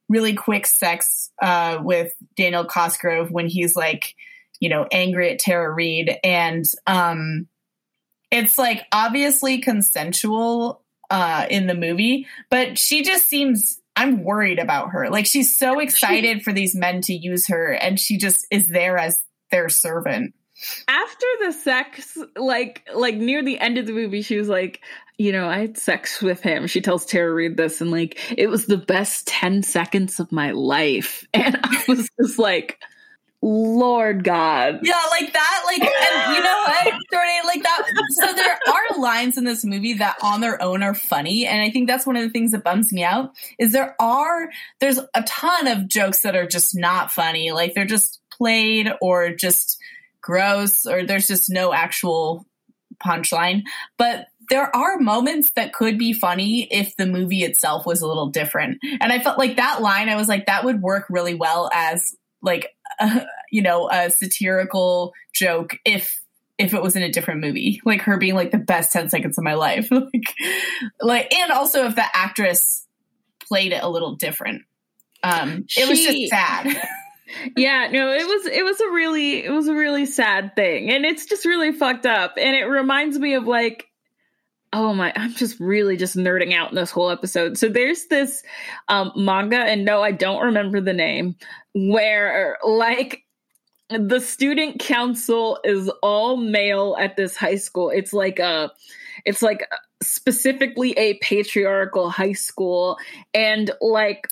[0.10, 4.16] really quick sex uh, with Daniel Cosgrove when he's like,
[4.60, 7.48] you know, angry at Tara Reid, and um,
[8.32, 13.80] it's like obviously consensual uh, in the movie, but she just seems.
[13.96, 15.10] I'm worried about her.
[15.10, 18.98] Like she's so excited for these men to use her, and she just is there
[18.98, 19.22] as
[19.52, 20.34] their servant.
[20.88, 24.82] after the sex like like near the end of the movie she was like
[25.18, 28.48] you know i had sex with him she tells tara reid this and like it
[28.48, 32.78] was the best 10 seconds of my life and i was just like
[33.42, 35.64] lord god Yeah, like that.
[35.66, 37.42] Like, and you know what, Jordan?
[37.46, 37.84] Like that.
[38.12, 41.70] So there are lines in this movie that, on their own, are funny, and I
[41.70, 43.32] think that's one of the things that bums me out.
[43.58, 47.52] Is there are there's a ton of jokes that are just not funny.
[47.52, 49.78] Like they're just played or just
[50.22, 52.46] gross, or there's just no actual
[53.04, 53.64] punchline.
[53.98, 58.28] But there are moments that could be funny if the movie itself was a little
[58.28, 58.80] different.
[59.00, 62.16] And I felt like that line, I was like, that would work really well as
[62.42, 62.74] like
[63.52, 66.22] you know a satirical joke if
[66.60, 67.82] if it was in a different movie.
[67.86, 69.90] Like her being like the best 10 seconds of my life.
[70.00, 70.36] Like
[71.02, 72.86] like and also if the actress
[73.48, 74.64] played it a little different.
[75.24, 76.68] Um it was just sad.
[77.56, 80.92] Yeah no it was it was a really it was a really sad thing.
[80.92, 82.34] And it's just really fucked up.
[82.38, 83.89] And it reminds me of like
[84.74, 87.58] oh my i'm just really just nerding out in this whole episode.
[87.58, 88.44] So there's this
[88.88, 91.36] um manga and no i don't remember the name
[91.74, 93.24] where like
[93.90, 97.90] the student council is all male at this high school.
[97.90, 98.72] It's like a
[99.26, 99.68] it's like
[100.02, 102.98] specifically a patriarchal high school
[103.34, 104.28] and like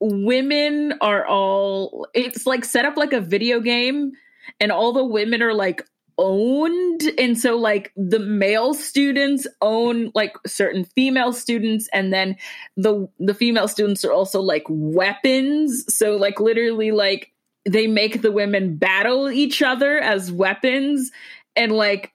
[0.00, 4.12] women are all it's like set up like a video game
[4.60, 5.84] and all the women are like
[6.18, 7.02] owned.
[7.18, 12.36] And so like the male students own like certain female students and then
[12.76, 15.84] the the female students are also like weapons.
[15.94, 17.32] So like literally like
[17.68, 21.10] they make the women battle each other as weapons.
[21.56, 22.12] And like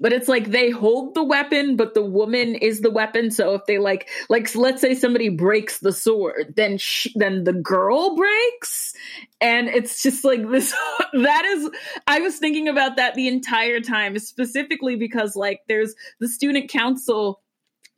[0.00, 3.30] but it's like they hold the weapon but the woman is the weapon.
[3.30, 7.52] So if they like like let's say somebody breaks the sword then sh- then the
[7.52, 8.94] girl breaks?
[9.40, 10.74] And it's just like this
[11.12, 11.70] that is
[12.06, 17.40] i was thinking about that the entire time specifically because like there's the student council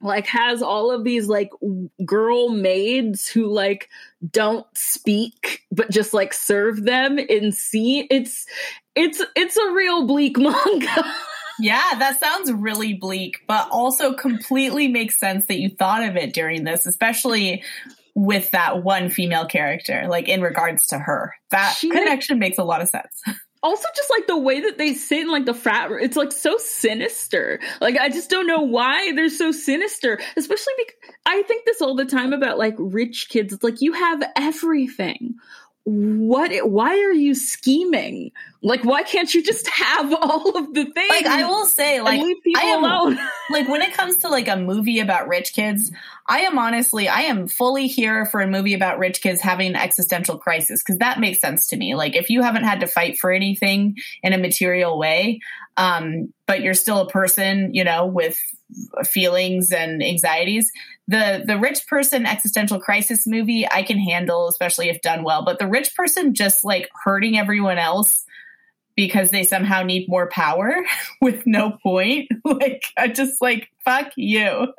[0.03, 1.51] like has all of these like
[2.05, 3.89] girl maids who like
[4.31, 8.47] don't speak but just like serve them in scene it's
[8.95, 11.15] it's it's a real bleak manga
[11.61, 16.33] yeah that sounds really bleak but also completely makes sense that you thought of it
[16.33, 17.63] during this especially
[18.15, 21.35] with that one female character like in regards to her.
[21.51, 23.23] That She- connection makes a lot of sense.
[23.63, 26.57] Also just like the way that they sit in like the frat it's like so
[26.57, 27.61] sinister.
[27.83, 31.95] Like i just don't know why they're so sinister especially because i think this all
[31.95, 33.53] the time about like rich kids.
[33.53, 35.35] It's like you have everything
[35.85, 38.33] what why are you scheming?
[38.63, 41.11] Like why can't you just have all of the things?
[41.11, 42.21] Like i will say like
[42.57, 43.19] I am- alone.
[43.51, 45.91] like when it comes to like a movie about rich kids
[46.29, 49.77] i am honestly i am fully here for a movie about rich kids having an
[49.77, 51.95] existential crisis because that makes sense to me.
[51.95, 55.41] Like if you haven't had to fight for anything in a material way
[55.77, 58.39] um but you're still a person you know with
[59.05, 60.71] feelings and anxieties.
[61.09, 65.45] The the rich person existential crisis movie I can handle, especially if done well.
[65.45, 68.25] But the rich person just like hurting everyone else
[68.97, 70.75] because they somehow need more power
[71.21, 72.29] with no point.
[72.45, 74.73] like I just like fuck you.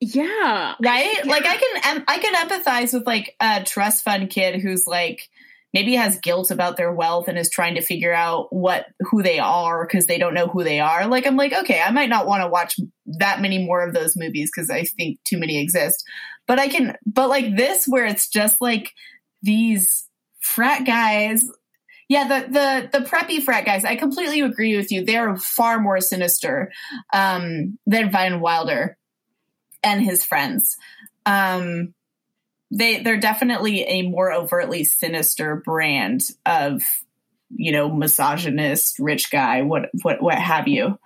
[0.00, 0.74] yeah.
[0.80, 1.16] Right?
[1.24, 1.30] Yeah.
[1.30, 5.28] Like I can I can empathize with like a trust fund kid who's like
[5.72, 9.38] maybe has guilt about their wealth and is trying to figure out what who they
[9.38, 11.06] are because they don't know who they are.
[11.06, 14.16] Like I'm like, okay, I might not want to watch that many more of those
[14.16, 16.04] movies because I think too many exist.
[16.46, 18.92] But I can but like this where it's just like
[19.42, 20.08] these
[20.40, 21.44] frat guys
[22.12, 23.86] yeah, the the the preppy frat guys.
[23.86, 25.02] I completely agree with you.
[25.02, 26.70] They're far more sinister
[27.14, 28.98] um, than Van Wilder
[29.82, 30.76] and his friends.
[31.24, 31.94] Um,
[32.72, 36.82] they they're definitely a more overtly sinister brand of
[37.50, 40.98] you know misogynist rich guy what what what have you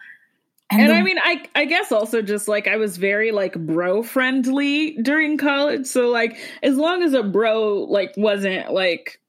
[0.69, 3.55] and, and the, I mean, I I guess also just like I was very like
[3.55, 9.21] bro friendly during college, so like as long as a bro like wasn't like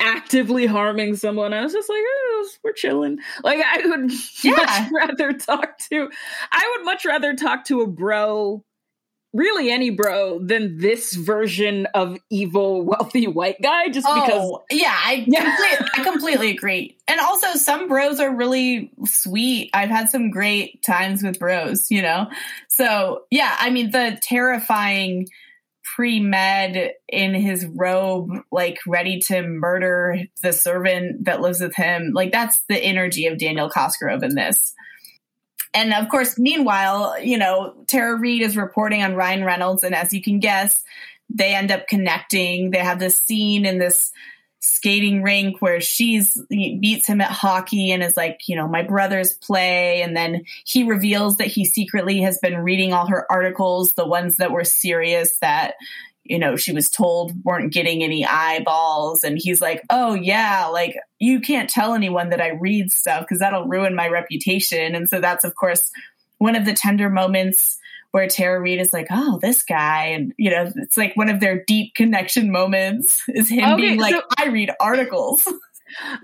[0.00, 3.18] actively harming someone, I was just like, oh, we're chilling.
[3.42, 4.12] Like I would
[4.42, 4.52] yeah.
[4.52, 6.10] much rather talk to,
[6.52, 8.64] I would much rather talk to a bro,
[9.32, 13.88] really any bro, than this version of evil wealthy white guy.
[13.88, 16.96] Just oh, because, yeah, I completely, I completely agree.
[17.06, 19.70] And also, some bros are really sweet.
[19.74, 22.28] I've had some great times with bros, you know.
[22.68, 25.28] So yeah, I mean the terrifying
[25.94, 32.12] pre med in his robe, like ready to murder the servant that lives with him.
[32.14, 34.74] Like that's the energy of Daniel Cosgrove in this.
[35.78, 40.12] And of course, meanwhile, you know, Tara Reid is reporting on Ryan Reynolds, and as
[40.12, 40.82] you can guess,
[41.30, 42.70] they end up connecting.
[42.70, 44.10] They have this scene in this
[44.58, 49.34] skating rink where she's beats him at hockey and is like, you know, my brother's
[49.34, 50.02] play.
[50.02, 54.36] And then he reveals that he secretly has been reading all her articles, the ones
[54.38, 55.74] that were serious that,
[56.28, 59.24] you know, she was told weren't getting any eyeballs.
[59.24, 63.38] And he's like, oh, yeah, like you can't tell anyone that I read stuff because
[63.38, 64.94] that'll ruin my reputation.
[64.94, 65.90] And so that's, of course,
[66.38, 67.78] one of the tender moments
[68.10, 70.06] where Tara Reid is like, oh, this guy.
[70.06, 74.00] And, you know, it's like one of their deep connection moments is him okay, being
[74.00, 75.46] like, so- I read articles.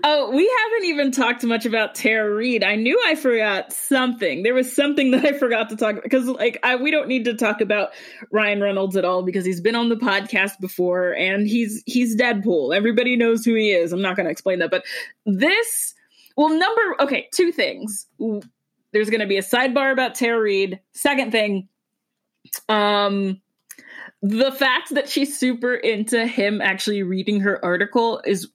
[0.03, 2.63] Oh, we haven't even talked much about Tara Reid.
[2.63, 4.43] I knew I forgot something.
[4.43, 7.25] There was something that I forgot to talk about because, like, I, we don't need
[7.25, 7.89] to talk about
[8.31, 12.75] Ryan Reynolds at all because he's been on the podcast before and he's he's Deadpool.
[12.75, 13.91] Everybody knows who he is.
[13.91, 14.83] I'm not going to explain that, but
[15.25, 15.93] this,
[16.37, 18.07] well, number okay, two things.
[18.91, 20.79] There's going to be a sidebar about Tara Reid.
[20.93, 21.67] Second thing,
[22.69, 23.41] um,
[24.21, 28.49] the fact that she's super into him actually reading her article is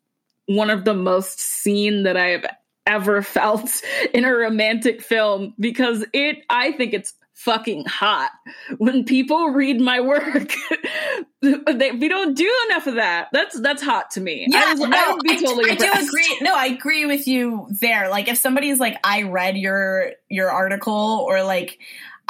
[0.51, 2.47] one of the most seen that I have
[2.85, 3.71] ever felt
[4.13, 8.33] in a romantic film because it I think it's fucking hot.
[8.77, 10.53] When people read my work
[11.41, 13.29] they, we don't do enough of that.
[13.33, 14.47] That's that's hot to me.
[14.49, 16.39] Yeah I, no, I would be totally I, I do agree.
[16.43, 18.11] No I agree with you there.
[18.11, 21.79] Like if somebody's like I read your your article or like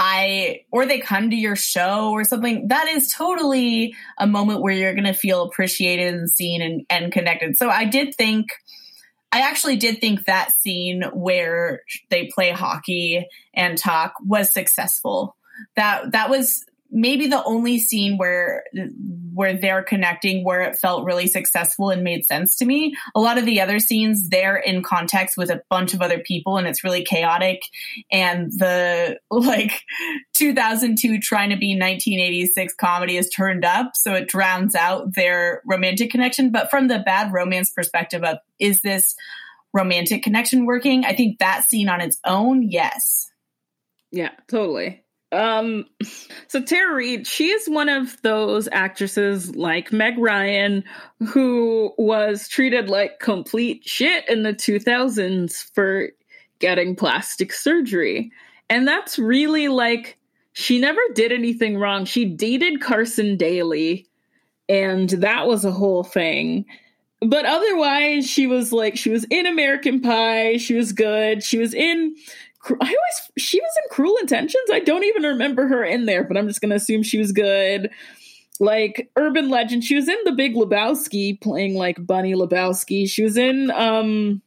[0.03, 4.73] I, or they come to your show or something, that is totally a moment where
[4.73, 7.59] you're going to feel appreciated and seen and, and connected.
[7.59, 8.47] So I did think,
[9.31, 15.37] I actually did think that scene where they play hockey and talk was successful.
[15.77, 18.65] That, that was maybe the only scene where
[19.33, 23.39] where they're connecting where it felt really successful and made sense to me a lot
[23.39, 26.85] of the other scenes they're in context with a bunch of other people and it's
[26.85, 27.63] really chaotic.
[28.11, 29.83] And the like
[30.35, 36.11] 2002 trying to be 1986 comedy is turned up so it drowns out their romantic
[36.11, 36.51] connection.
[36.51, 39.17] But from the bad romance perspective of is this
[39.73, 41.05] romantic connection working?
[41.05, 43.31] I think that scene on its own yes.
[44.13, 45.03] Yeah totally
[45.33, 45.87] um,
[46.49, 50.83] so Tara Reid, she is one of those actresses like Meg Ryan
[51.29, 56.09] who was treated like complete shit in the 2000s for
[56.59, 58.33] getting plastic surgery.
[58.69, 60.19] And that's really like
[60.53, 62.05] she never did anything wrong.
[62.05, 64.07] She dated Carson Daly,
[64.69, 66.65] and that was a whole thing.
[67.21, 70.57] But otherwise, she was like, she was in American Pie.
[70.57, 71.43] She was good.
[71.43, 72.17] She was in
[72.65, 74.69] I always she was in Cruel Intentions.
[74.73, 77.91] I don't even remember her in there, but I'm just gonna assume she was good.
[78.59, 83.09] Like Urban Legend, she was in The Big Lebowski, playing like Bunny Lebowski.
[83.09, 84.43] She was in, um,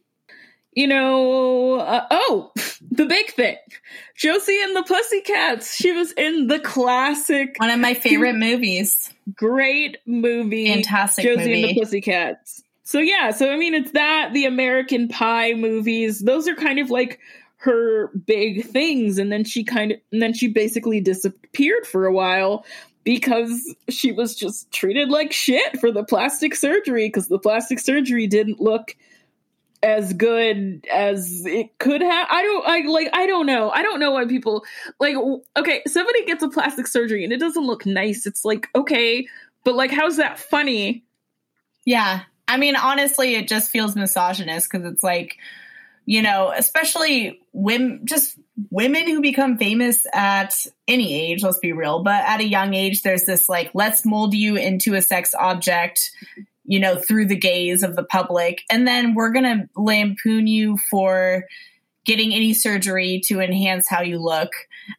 [0.73, 2.51] you know, uh, oh,
[2.91, 3.57] The Big Thing,
[4.15, 5.75] Josie and the Pussycats.
[5.75, 9.11] She was in the classic, one of my favorite movies.
[9.35, 11.63] Great movie, fantastic Josie movie.
[11.63, 12.63] and the Pussycats.
[12.83, 16.19] So yeah, so I mean, it's that the American Pie movies.
[16.19, 17.19] Those are kind of like
[17.63, 22.11] her big things and then she kind of and then she basically disappeared for a
[22.11, 22.65] while
[23.05, 28.27] because she was just treated like shit for the plastic surgery because the plastic surgery
[28.27, 28.97] didn't look
[29.81, 32.27] as good as it could have.
[32.29, 33.69] I don't I like I don't know.
[33.69, 34.65] I don't know why people
[34.99, 35.15] like
[35.55, 38.25] okay, somebody gets a plastic surgery and it doesn't look nice.
[38.25, 39.25] It's like, okay,
[39.63, 41.05] but like how's that funny?
[41.85, 42.23] Yeah.
[42.45, 45.37] I mean, honestly, it just feels misogynist because it's like,
[46.05, 48.37] you know, especially women, just
[48.69, 50.53] women who become famous at
[50.87, 54.33] any age, let's be real, but at a young age, there's this like, let's mold
[54.33, 56.11] you into a sex object,
[56.65, 58.61] you know, through the gaze of the public.
[58.69, 61.45] And then we're going to lampoon you for
[62.05, 64.51] getting any surgery to enhance how you look.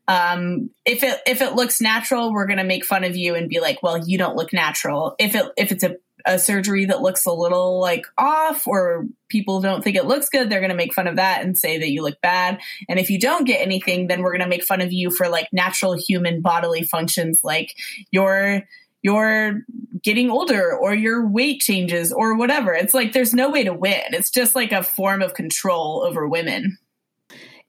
[0.08, 3.50] Um, if it if it looks natural, we're going to make fun of you and
[3.50, 5.96] be like, "Well, you don't look natural." If it if it's a
[6.26, 10.48] a surgery that looks a little like off or people don't think it looks good,
[10.48, 12.58] they're going to make fun of that and say that you look bad.
[12.88, 15.28] And if you don't get anything, then we're going to make fun of you for
[15.28, 17.74] like natural human bodily functions like
[18.10, 18.62] your
[19.02, 19.60] you're
[20.02, 22.72] getting older or your weight changes or whatever.
[22.72, 24.00] It's like there's no way to win.
[24.12, 26.78] It's just like a form of control over women.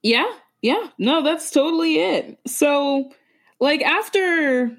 [0.01, 0.31] Yeah.
[0.61, 0.87] Yeah.
[0.97, 2.39] No, that's totally it.
[2.47, 3.11] So
[3.59, 4.77] like after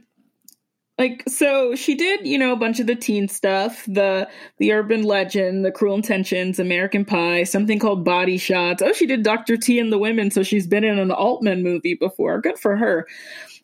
[0.98, 4.28] like so she did you know a bunch of the teen stuff the
[4.58, 8.82] the urban legend the cruel intentions american pie something called body shots.
[8.82, 11.94] Oh she did dr t and the women so she's been in an altman movie
[11.94, 12.40] before.
[12.40, 13.06] Good for her.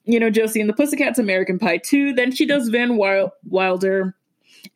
[0.05, 4.14] You know josie and the pussycats american pie 2 then she does van wilder.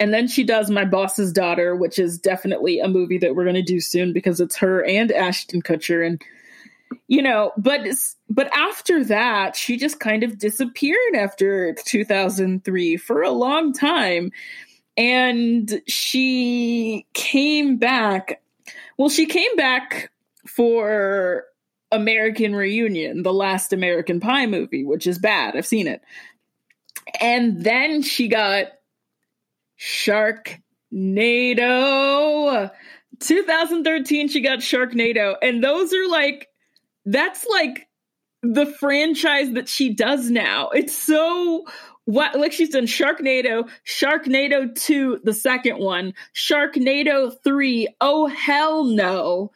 [0.01, 3.55] And then she does my boss's daughter which is definitely a movie that we're going
[3.55, 6.23] to do soon because it's her and ashton kutcher and
[7.09, 7.81] you know but
[8.29, 14.33] but after that she just kind of disappeared after 2003 for a long time.
[14.99, 18.41] And she came back
[18.97, 20.11] well she came back
[20.47, 21.45] for
[21.93, 25.57] american reunion the last american pie movie which is bad.
[25.57, 26.03] I've seen it.
[27.21, 28.67] And then she got
[29.79, 32.71] sharknado.
[33.21, 35.37] 2013 she got sharknado.
[35.41, 36.49] And those are like
[37.07, 37.89] that's like
[38.43, 40.69] the franchise that she does now.
[40.71, 41.65] It's so
[42.05, 49.53] what like she's done Sharknado, Sharknado 2, the second one, Sharknado 3, oh hell no.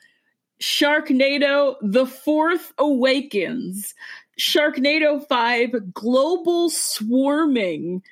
[0.60, 3.94] Sharknado The Fourth Awakens,
[4.38, 8.02] Sharknado 5, Global Swarming,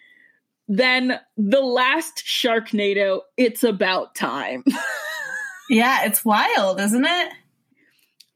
[0.67, 4.65] then the last Sharknado, It's About Time.
[5.69, 7.33] yeah, it's wild, isn't it?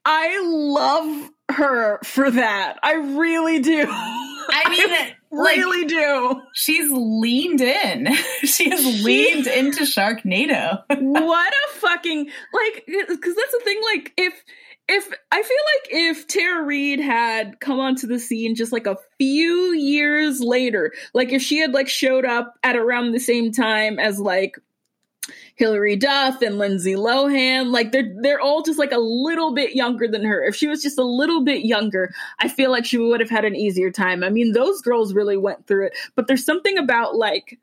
[0.05, 2.79] I love her for that.
[2.83, 3.87] I really do.
[3.89, 6.41] I mean, I really do.
[6.55, 8.09] She's leaned in.
[8.45, 10.83] she has leaned into Sharknado.
[10.89, 13.81] what a fucking like because that's the thing.
[13.85, 14.43] Like if
[14.89, 18.99] if I feel like if Tara Reid had come onto the scene just like a
[19.19, 23.99] few years later, like if she had like showed up at around the same time
[23.99, 24.57] as like
[25.55, 27.71] Hilary Duff and Lindsay Lohan.
[27.71, 30.43] Like they're they're all just like a little bit younger than her.
[30.43, 33.45] If she was just a little bit younger, I feel like she would have had
[33.45, 34.25] an easier time.
[34.25, 37.59] I mean, those girls really went through it, but there's something about like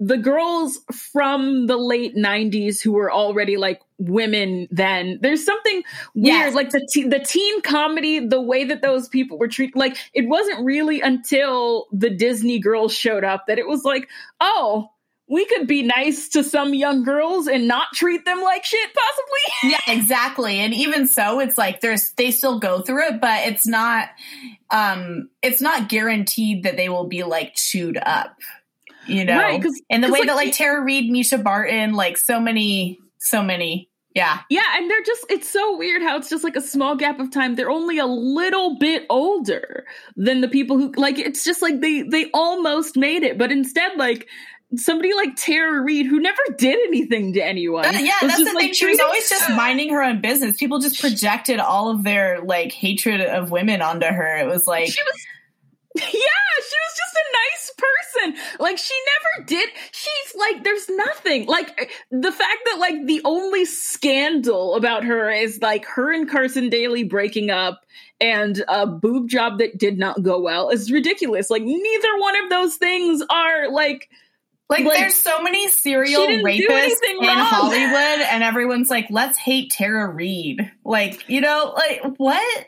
[0.00, 5.82] the girls from the late 90s who were already like women then there's something
[6.14, 6.54] weird yes.
[6.54, 10.28] like the te- the teen comedy the way that those people were treated like it
[10.28, 14.08] wasn't really until the disney girls showed up that it was like
[14.40, 14.88] oh
[15.28, 19.78] we could be nice to some young girls and not treat them like shit possibly?
[19.88, 20.58] Yeah exactly.
[20.58, 24.08] And even so it's like there's they still go through it but it's not
[24.70, 28.36] um it's not guaranteed that they will be like chewed up
[29.06, 29.38] you know?
[29.38, 33.42] Right, and the way like, that like tara reid mischa barton like so many so
[33.42, 33.90] many.
[34.14, 34.40] Yeah.
[34.48, 37.30] Yeah, and they're just it's so weird how it's just like a small gap of
[37.30, 37.54] time.
[37.54, 39.84] They're only a little bit older
[40.16, 43.96] than the people who like it's just like they they almost made it, but instead
[43.96, 44.26] like
[44.76, 47.82] somebody like Tara Reid who never did anything to anyone.
[47.82, 48.72] That, yeah, that's the like thing.
[48.74, 50.56] She was always just minding her own business.
[50.56, 54.36] People just projected all of their like hatred of women onto her.
[54.36, 55.26] It was like she was
[55.94, 58.58] yeah, she was just a nice person.
[58.60, 58.94] Like she
[59.34, 59.70] never did.
[59.92, 61.46] She's like, there's nothing.
[61.46, 66.68] Like the fact that like the only scandal about her is like her and Carson
[66.68, 67.84] Daly breaking up
[68.20, 71.50] and a boob job that did not go well is ridiculous.
[71.50, 74.10] Like neither one of those things are like
[74.68, 77.36] like, like, there's so many serial rapists in wrong.
[77.38, 80.70] Hollywood, and everyone's like, let's hate Tara Reid.
[80.84, 82.66] Like, you know, like what?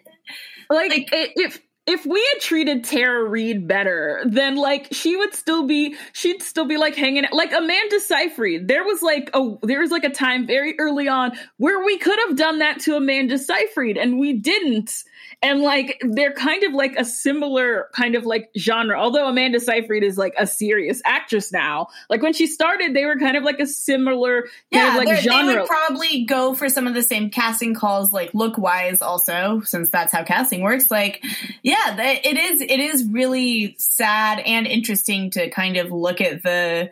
[0.70, 5.66] Like, like if if we had treated Tara Reid better, then like she would still
[5.66, 8.68] be she'd still be like hanging out like Amanda Seyfried.
[8.68, 12.18] There was like a there was like a time very early on where we could
[12.26, 15.02] have done that to Amanda Seyfried and we didn't
[15.42, 18.98] and like they're kind of like a similar kind of like genre.
[18.98, 23.16] Although amanda seyfried is like a serious actress now like when she started they were
[23.16, 26.86] kind of like a similar yeah of like genre they would probably go for some
[26.86, 30.90] of the same casting calls like look wise also since that's how casting works.
[30.90, 31.24] Like
[31.62, 36.90] yeah it is it is really sad and interesting to kind of look at the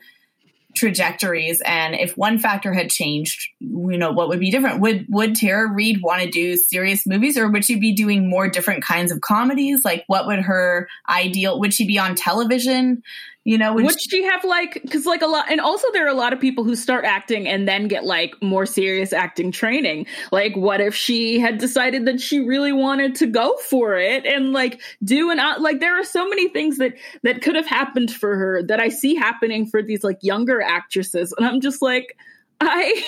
[0.79, 1.61] trajectories.
[1.65, 4.81] And if one factor had changed you know what would be different?
[4.81, 8.49] Would would tara reid want to do serious movies or would she be doing more
[8.49, 9.85] different kinds of comedies?
[9.85, 13.03] Like what would her ideal would she be on television
[13.49, 16.15] you know, would, she have like because like a lot, and also there are a
[16.15, 20.05] lot of people who start acting and then get like more serious acting training.
[20.31, 24.53] Like, what if she had decided that she really wanted to go for it and
[24.53, 25.81] like do an like?
[25.81, 26.93] There are so many things that
[27.23, 31.33] that could have happened for her that I see happening for these like younger actresses,
[31.33, 32.19] and I'm just like,
[32.61, 33.03] I,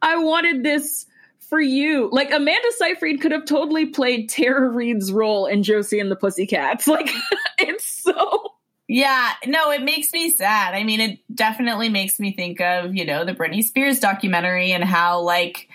[0.00, 1.04] I wanted this
[1.50, 2.08] for you.
[2.10, 6.86] Like Amanda Seyfried could have totally played Tara Reid's role in Josie and the Pussycats.
[6.86, 7.10] Like
[7.58, 8.55] it's so
[8.88, 10.74] yeah, no, it makes me sad.
[10.74, 14.84] I mean, it definitely makes me think of, you know, the Britney Spears documentary and
[14.84, 15.68] how, like,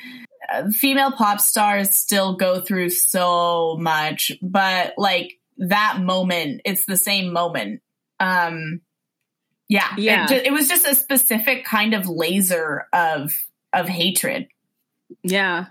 [0.51, 6.97] uh, female pop stars still go through so much, but, like, that moment, it's the
[6.97, 7.81] same moment.
[8.19, 8.81] Um,
[9.67, 10.31] yeah, yeah.
[10.31, 13.33] It, it was just a specific kind of laser of
[13.73, 14.47] of hatred.
[15.23, 15.67] Yeah.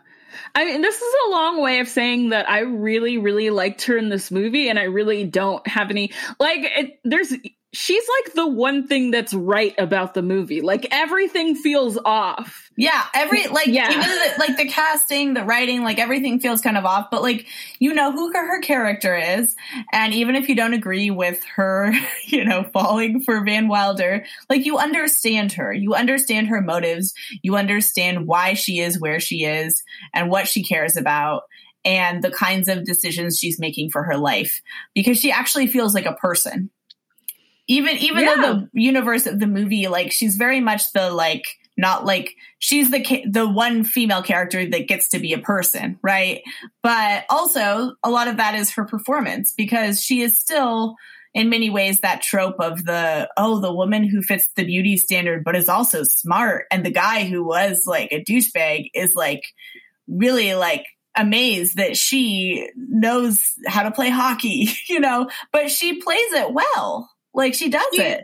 [0.54, 3.96] I mean, this is a long way of saying that I really, really liked her
[3.96, 6.60] in this movie, and I really don't have any like.
[6.62, 7.32] It, there's
[7.72, 10.60] she's like the one thing that's right about the movie.
[10.60, 12.68] Like everything feels off.
[12.76, 13.90] Yeah, every like yeah.
[13.90, 17.10] even the, like the casting, the writing, like everything feels kind of off.
[17.10, 17.46] But like
[17.78, 19.54] you know who her character is,
[19.92, 21.92] and even if you don't agree with her,
[22.26, 25.72] you know, falling for Van Wilder, like you understand her.
[25.72, 27.14] You understand her motives.
[27.42, 31.42] You understand why she is where she is and what she cares about
[31.84, 34.60] and the kinds of decisions she's making for her life
[34.94, 36.70] because she actually feels like a person
[37.70, 38.34] even even yeah.
[38.34, 41.46] though the universe of the movie like she's very much the like
[41.78, 46.42] not like she's the the one female character that gets to be a person right?
[46.82, 50.96] But also a lot of that is her performance because she is still
[51.32, 55.44] in many ways that trope of the oh the woman who fits the beauty standard
[55.44, 59.44] but is also smart and the guy who was like a douchebag is like
[60.08, 65.28] really like amazed that she knows how to play hockey you know?
[65.52, 68.22] But she plays it well like she does she, it.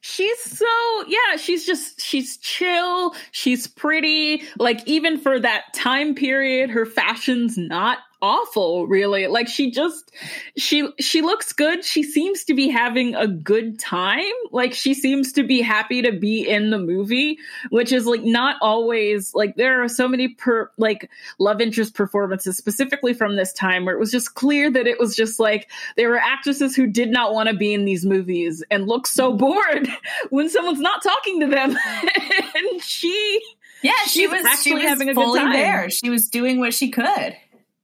[0.00, 0.66] She's so
[1.06, 4.42] yeah, she's just she's chill, she's pretty.
[4.58, 10.12] Like even for that time period, her fashion's not awful really like she just
[10.56, 15.32] she she looks good she seems to be having a good time like she seems
[15.32, 17.36] to be happy to be in the movie
[17.70, 21.10] which is like not always like there are so many per like
[21.40, 25.16] love interest performances specifically from this time where it was just clear that it was
[25.16, 28.86] just like there were actresses who did not want to be in these movies and
[28.86, 29.38] look so mm-hmm.
[29.38, 29.88] bored
[30.30, 31.76] when someone's not talking to them
[32.54, 33.40] and she
[33.82, 35.52] yeah, she was actually she was having a good time.
[35.52, 35.90] there.
[35.90, 37.36] She was doing what she could.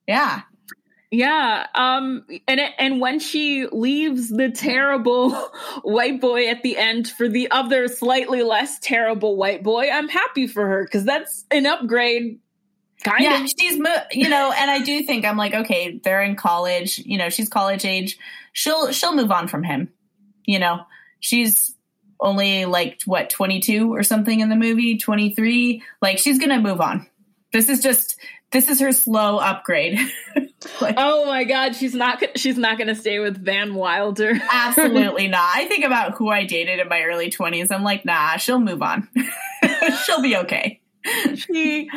[0.09, 0.41] Yeah.
[1.11, 5.31] Yeah, um and it, and when she leaves the terrible
[5.83, 10.47] white boy at the end for the other slightly less terrible white boy, I'm happy
[10.47, 12.41] for her cuz that's an upgrade
[13.05, 13.51] kind yeah, of.
[13.59, 17.17] she's mo- you know, and I do think I'm like okay, they're in college, you
[17.17, 18.19] know, she's college age.
[18.53, 19.91] She'll she'll move on from him.
[20.45, 20.81] You know,
[21.21, 21.75] she's
[22.21, 25.83] only like what 22 or something in the movie, 23.
[26.03, 27.07] Like she's going to move on.
[27.53, 28.19] This is just
[28.51, 29.99] this is her slow upgrade.
[30.81, 34.33] like, oh my god, she's not she's not going to stay with Van Wilder.
[34.53, 35.51] absolutely not.
[35.55, 37.71] I think about who I dated in my early 20s.
[37.71, 39.09] I'm like, "Nah, she'll move on.
[40.07, 40.81] she'll be okay."
[41.37, 41.89] she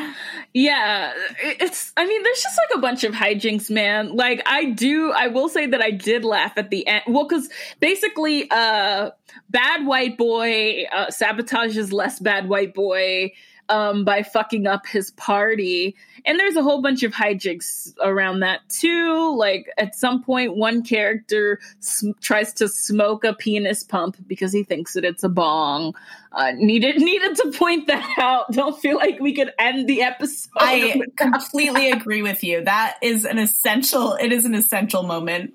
[0.54, 1.12] yeah
[1.44, 5.28] it's i mean there's just like a bunch of hijinks man like i do i
[5.28, 7.50] will say that i did laugh at the end well because
[7.80, 9.10] basically uh
[9.50, 13.32] bad white boy uh sabotages less bad white boy
[13.72, 15.96] um, by fucking up his party.
[16.26, 19.36] And there's a whole bunch of hijinks around that too.
[19.36, 24.64] Like at some point, one character sm- tries to smoke a penis pump because he
[24.64, 25.96] thinks that it's a bong.
[26.34, 28.52] Uh, needed needed to point that out.
[28.52, 30.52] Don't feel like we could end the episode.
[30.58, 32.64] I completely agree with you.
[32.66, 34.16] That is an essential.
[34.16, 35.54] It is an essential moment.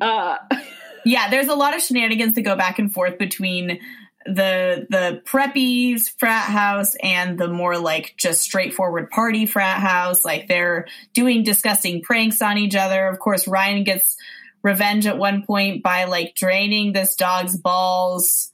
[0.00, 0.36] Uh,
[1.04, 3.80] yeah, there's a lot of shenanigans that go back and forth between
[4.26, 10.24] the the preppy frat house and the more like just straightforward party frat house.
[10.24, 13.08] Like they're doing disgusting pranks on each other.
[13.08, 14.16] Of course, Ryan gets
[14.62, 18.52] revenge at one point by like draining this dog's balls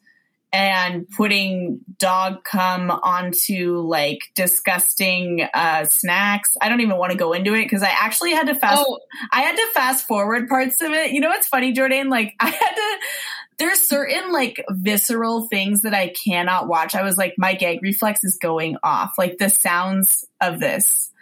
[0.52, 6.56] and putting dog cum onto like disgusting uh, snacks.
[6.60, 8.84] I don't even want to go into it because I actually had to fast.
[8.86, 8.98] Oh.
[9.32, 11.12] I had to fast forward parts of it.
[11.12, 12.10] You know what's funny, Jordan?
[12.10, 12.98] Like I had to.
[13.62, 16.96] There's certain like visceral things that I cannot watch.
[16.96, 19.12] I was like, my gag reflex is going off.
[19.18, 21.12] Like the sounds of this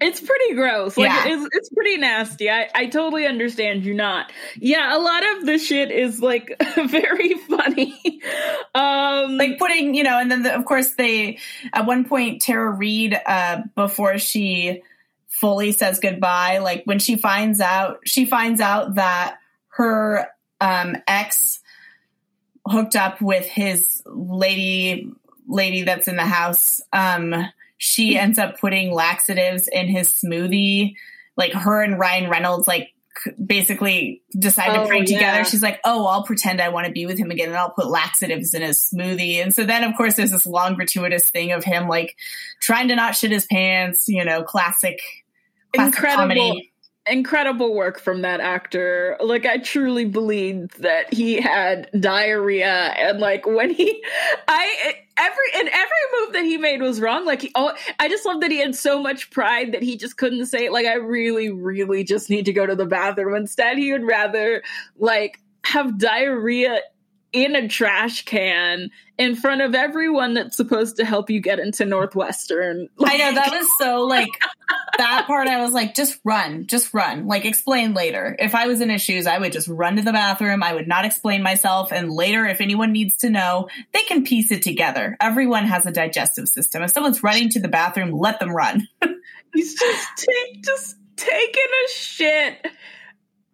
[0.00, 0.96] it's pretty gross.
[0.96, 1.24] Like yeah.
[1.26, 2.50] it's it's pretty nasty.
[2.50, 4.32] I I totally understand you not.
[4.58, 8.20] Yeah, a lot of the shit is like very funny.
[8.74, 11.38] um like putting, you know, and then the, of course they
[11.72, 14.82] at one point Tara Reid uh before she
[15.28, 19.36] fully says goodbye, like when she finds out she finds out that
[19.68, 20.28] her
[20.60, 21.60] um ex
[22.66, 25.10] hooked up with his lady
[25.46, 27.34] lady that's in the house um
[27.84, 30.94] she ends up putting laxatives in his smoothie.
[31.36, 32.90] Like her and Ryan Reynolds, like
[33.44, 35.18] basically decide oh, to prank yeah.
[35.18, 35.44] together.
[35.44, 37.88] She's like, "Oh, I'll pretend I want to be with him again, and I'll put
[37.88, 41.64] laxatives in his smoothie." And so then, of course, there's this long gratuitous thing of
[41.64, 42.16] him like
[42.60, 44.08] trying to not shit his pants.
[44.08, 45.00] You know, classic,
[45.74, 46.22] classic incredible.
[46.22, 46.72] Comedy
[47.06, 49.16] incredible work from that actor.
[49.20, 54.02] Like I truly believed that he had diarrhea and like when he
[54.48, 57.26] I every and every move that he made was wrong.
[57.26, 60.16] Like he oh I just love that he had so much pride that he just
[60.16, 63.34] couldn't say like I really really just need to go to the bathroom.
[63.34, 64.62] Instead he would rather
[64.98, 66.80] like have diarrhea
[67.34, 71.84] in a trash can in front of everyone that's supposed to help you get into
[71.84, 72.88] Northwestern.
[72.96, 74.30] Like, I know that was so like
[74.98, 75.48] that part.
[75.48, 77.26] I was like, just run, just run.
[77.26, 78.36] Like explain later.
[78.38, 80.62] If I was in his shoes, I would just run to the bathroom.
[80.62, 81.92] I would not explain myself.
[81.92, 85.16] And later, if anyone needs to know, they can piece it together.
[85.20, 86.82] Everyone has a digestive system.
[86.82, 88.86] If someone's running to the bathroom, let them run.
[89.52, 92.66] He's just take, just taking a shit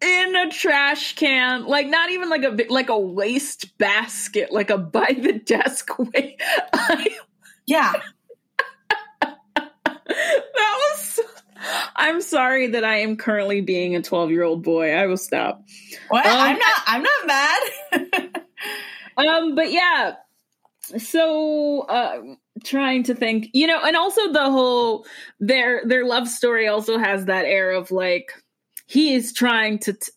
[0.01, 4.79] in a trash can, like not even like a like a waste basket, like a
[4.79, 6.37] by the desk way.
[6.73, 7.17] I,
[7.67, 7.93] yeah.
[9.21, 9.37] that
[10.57, 11.21] was
[11.97, 14.93] I'm sorry that I am currently being a 12 year old boy.
[14.93, 15.63] I will stop.
[16.09, 16.27] What?
[16.27, 16.83] Um, I'm not.
[16.87, 18.43] I'm not mad.
[19.17, 20.15] um, but yeah.
[20.99, 22.21] So, uh,
[22.65, 25.07] trying to think, you know, and also the whole
[25.39, 28.33] their their love story also has that air of like
[28.91, 30.11] he is trying to t-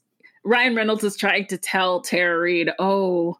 [0.43, 3.38] Ryan Reynolds is trying to tell Tara Reid, oh,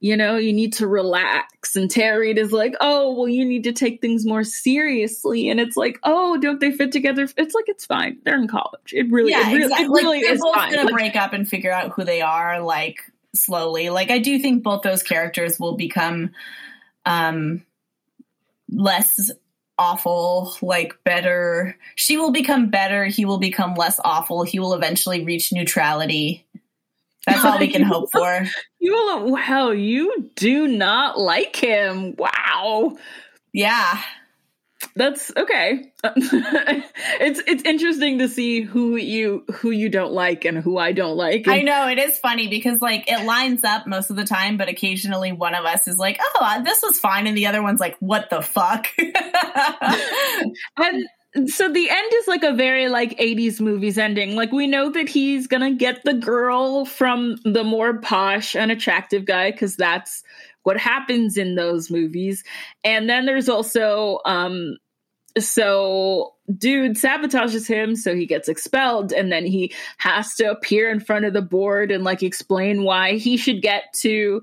[0.00, 1.76] you know, you need to relax.
[1.76, 5.50] And Tara Reid is like, oh, well, you need to take things more seriously.
[5.50, 7.28] And it's like, oh, don't they fit together?
[7.36, 8.20] It's like, it's fine.
[8.24, 8.94] They're in college.
[8.94, 9.84] It really, yeah, it really, exactly.
[9.84, 10.70] it really like, is both fine.
[10.70, 13.02] gonna like, break up and figure out who they are, like,
[13.34, 13.90] slowly.
[13.90, 16.30] Like, I do think both those characters will become
[17.04, 17.62] um
[18.70, 19.30] less
[19.80, 21.76] awful, like better.
[21.96, 23.06] She will become better.
[23.06, 24.42] He will become less awful.
[24.44, 26.46] He will eventually reach neutrality.
[27.26, 28.44] That's all we can hope for.
[28.78, 29.32] You will.
[29.32, 32.14] Wow, you do not like him.
[32.16, 32.98] Wow.
[33.54, 34.00] Yeah.
[34.96, 35.92] That's okay.
[36.04, 41.16] it's it's interesting to see who you who you don't like and who I don't
[41.16, 41.46] like.
[41.46, 44.56] And I know it is funny because like it lines up most of the time,
[44.56, 47.80] but occasionally one of us is like, "Oh, this was fine," and the other one's
[47.80, 48.86] like, "What the fuck?"
[50.76, 51.04] and
[51.46, 54.34] so the end is like a very like 80s movies ending.
[54.34, 59.26] Like we know that he's gonna get the girl from the more posh and attractive
[59.26, 60.24] guy because that's
[60.62, 62.44] what happens in those movies.
[62.84, 64.76] And then there's also um
[65.38, 70.98] so dude sabotages him so he gets expelled and then he has to appear in
[70.98, 74.42] front of the board and like explain why he should get to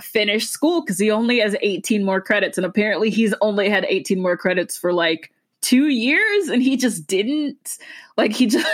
[0.00, 4.20] finish school because he only has 18 more credits and apparently he's only had 18
[4.20, 7.78] more credits for like two years and he just didn't
[8.18, 8.66] like he just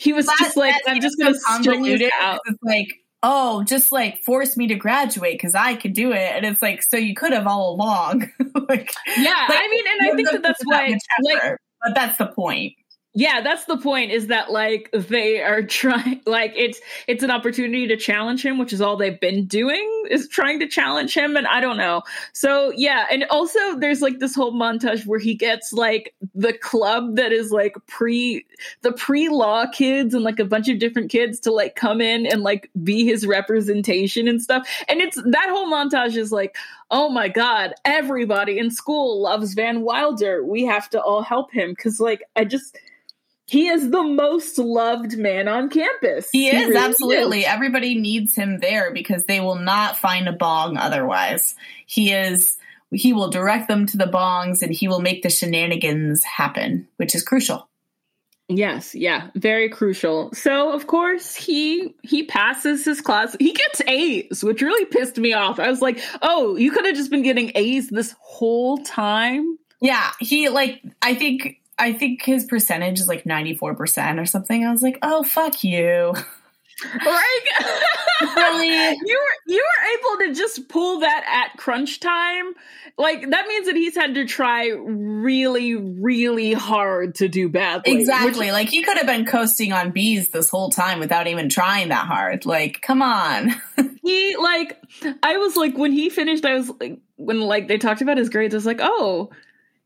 [0.00, 2.88] he was just like i'm just gonna string it out it's like
[3.22, 6.32] oh, just like force me to graduate because I could do it.
[6.34, 8.30] And it's like, so you could have all along.
[8.68, 12.26] like, yeah, like, I mean, and I think that that's why, like, but that's the
[12.26, 12.74] point
[13.14, 17.86] yeah that's the point is that like they are trying like it's it's an opportunity
[17.86, 21.46] to challenge him which is all they've been doing is trying to challenge him and
[21.46, 22.02] i don't know.
[22.32, 27.16] So yeah and also there's like this whole montage where he gets like the club
[27.16, 28.46] that is like pre
[28.82, 32.42] the pre-law kids and like a bunch of different kids to like come in and
[32.42, 34.66] like be his representation and stuff.
[34.88, 36.56] And it's that whole montage is like
[36.90, 40.44] oh my god everybody in school loves van wilder.
[40.44, 42.76] We have to all help him because like i just
[43.46, 46.28] he is the most loved man on campus.
[46.32, 47.40] He, he is really absolutely.
[47.40, 47.46] Is.
[47.48, 51.54] Everybody needs him there because they will not find a bong otherwise.
[51.86, 52.56] He is
[52.90, 57.14] he will direct them to the bongs and he will make the shenanigans happen, which
[57.14, 57.68] is crucial.
[58.48, 60.32] Yes, yeah, very crucial.
[60.34, 63.34] So of course he he passes his class.
[63.38, 65.58] He gets A's, which really pissed me off.
[65.58, 70.10] I was like, "Oh, you could have just been getting A's this whole time." Yeah,
[70.20, 74.64] he like I think I think his percentage is like 94% or something.
[74.64, 76.14] I was like, "Oh, fuck you."
[77.04, 77.40] Right?
[78.36, 78.98] really?
[79.04, 82.54] You were you were able to just pull that at crunch time.
[82.96, 87.98] Like that means that he's had to try really, really hard to do badly.
[87.98, 88.46] Exactly.
[88.46, 91.88] Which, like he could have been coasting on bees this whole time without even trying
[91.88, 92.46] that hard.
[92.46, 93.54] Like, come on.
[94.04, 94.80] he like
[95.22, 98.28] I was like when he finished, I was like when like they talked about his
[98.28, 99.30] grades, I was like, oh,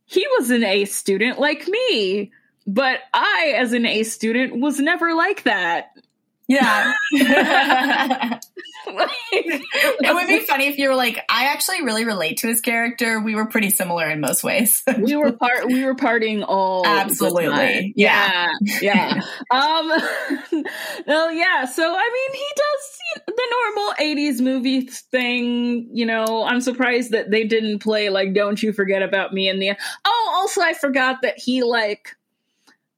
[0.06, 2.32] he was an A student like me.
[2.68, 5.92] But I, as an A student, was never like that.
[6.48, 6.92] Yeah.
[9.32, 13.18] it would be funny if you were like, I actually really relate to his character.
[13.20, 14.82] We were pretty similar in most ways.
[14.98, 17.92] we were part we were partying all absolutely.
[17.96, 18.48] Yeah.
[18.60, 18.80] Yeah.
[18.80, 19.20] yeah.
[19.50, 19.88] um
[21.06, 22.75] well yeah, so I mean he does
[23.26, 26.44] the normal 80s movie thing, you know.
[26.44, 29.72] I'm surprised that they didn't play like Don't You Forget About Me in the
[30.04, 32.16] Oh, also I forgot that he like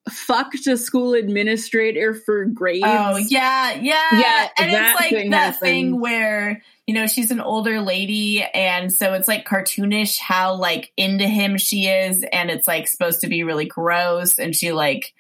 [0.09, 2.85] fucked a school administrator for grades.
[2.87, 4.49] Oh yeah, yeah, yeah.
[4.59, 5.61] And it's like that happened.
[5.61, 10.93] thing where you know she's an older lady, and so it's like cartoonish how like
[10.97, 15.13] into him she is, and it's like supposed to be really gross, and she like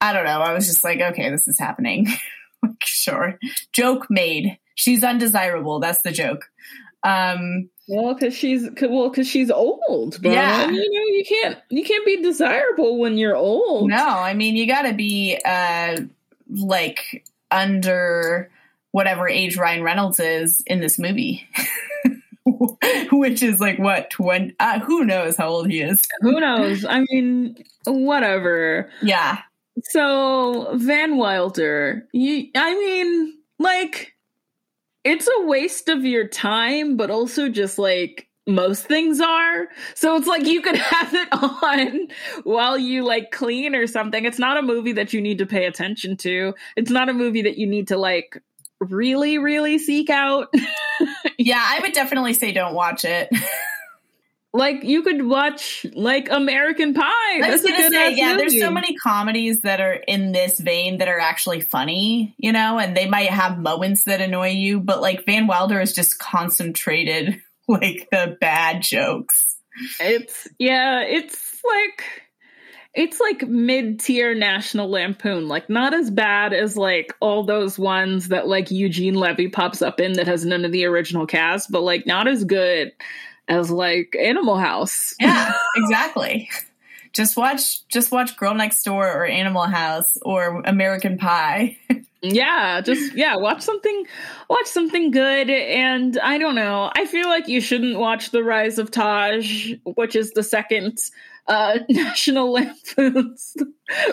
[0.00, 0.40] I don't know.
[0.40, 2.06] I was just like, okay, this is happening.
[2.84, 3.38] sure,
[3.72, 4.58] joke made.
[4.74, 5.80] She's undesirable.
[5.80, 6.50] That's the joke.
[7.04, 10.20] Um, well, because she's well, because she's old.
[10.22, 10.32] Bro.
[10.32, 13.90] Yeah, you know you can't you can't be desirable when you're old.
[13.90, 15.98] No, I mean you got to be uh
[16.50, 18.50] like under
[18.92, 21.46] whatever age Ryan Reynolds is in this movie.
[23.12, 24.54] Which is like what twenty?
[24.58, 26.06] Uh, who knows how old he is?
[26.20, 26.86] Who knows?
[26.86, 28.90] I mean, whatever.
[29.02, 29.40] Yeah.
[29.82, 34.14] So Van Wilder, you, I mean, like
[35.04, 39.68] it's a waste of your time, but also just like most things are.
[39.94, 42.08] So it's like you could have it on
[42.44, 44.24] while you like clean or something.
[44.24, 46.54] It's not a movie that you need to pay attention to.
[46.76, 48.42] It's not a movie that you need to like
[48.80, 50.52] really, really seek out.
[51.38, 53.28] yeah, I would definitely say don't watch it.
[54.54, 57.02] like you could watch like American Pie.
[57.42, 58.38] I was gonna say, yeah, movie.
[58.38, 62.78] there's so many comedies that are in this vein that are actually funny, you know,
[62.78, 67.42] and they might have moments that annoy you, but like Van Wilder is just concentrated
[67.68, 69.44] like the bad jokes.
[69.98, 72.04] It's yeah, it's like
[72.94, 78.46] it's like mid-tier national lampoon like not as bad as like all those ones that
[78.46, 82.06] like eugene levy pops up in that has none of the original cast but like
[82.06, 82.92] not as good
[83.48, 85.14] as like Animal House.
[85.20, 86.48] Yeah, exactly.
[87.12, 91.76] just watch just watch Girl Next Door or Animal House or American Pie.
[92.22, 94.06] yeah, just yeah, watch something
[94.48, 96.90] watch something good and I don't know.
[96.94, 100.98] I feel like you shouldn't watch The Rise of Taj, which is the second
[101.46, 103.56] uh National Lampoon's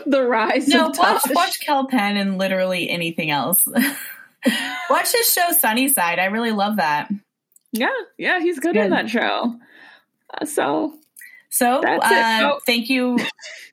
[0.05, 1.21] The Rise no, of Taj.
[1.25, 3.65] Watch watch Kal Penn and literally anything else.
[4.89, 6.19] watch his show Sunnyside.
[6.19, 7.09] I really love that.
[7.71, 8.85] Yeah, yeah, he's good, good.
[8.85, 9.55] in that show.
[10.33, 10.93] Uh, so,
[11.49, 11.99] so uh,
[12.43, 12.59] oh.
[12.65, 13.17] thank you.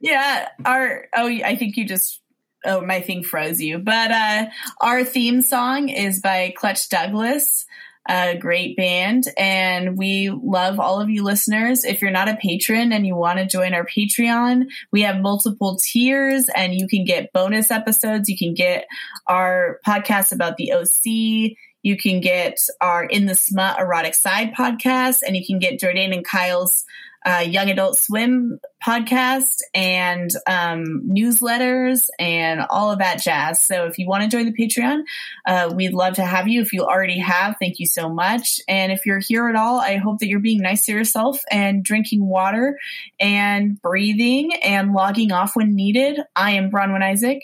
[0.01, 2.20] yeah, our oh, I think you just
[2.64, 4.46] oh my thing froze you, but uh,
[4.80, 7.66] our theme song is by Clutch Douglas
[8.09, 9.24] a great band.
[9.36, 11.84] And we love all of you listeners.
[11.84, 15.78] If you're not a patron and you want to join our Patreon, we have multiple
[15.80, 18.28] tiers and you can get bonus episodes.
[18.28, 18.86] You can get
[19.26, 21.57] our podcast about the OC.
[21.83, 26.12] You can get our In the Smut Erotic Side podcast, and you can get Jordan
[26.12, 26.85] and Kyle's
[27.26, 33.61] uh, Young Adult Swim podcast and um, newsletters and all of that jazz.
[33.61, 35.03] So if you want to join the Patreon,
[35.47, 36.61] uh, we'd love to have you.
[36.62, 38.61] If you already have, thank you so much.
[38.68, 41.85] And if you're here at all, I hope that you're being nice to yourself and
[41.85, 42.79] drinking water
[43.18, 46.20] and breathing and logging off when needed.
[46.37, 47.43] I am Bronwyn Isaac.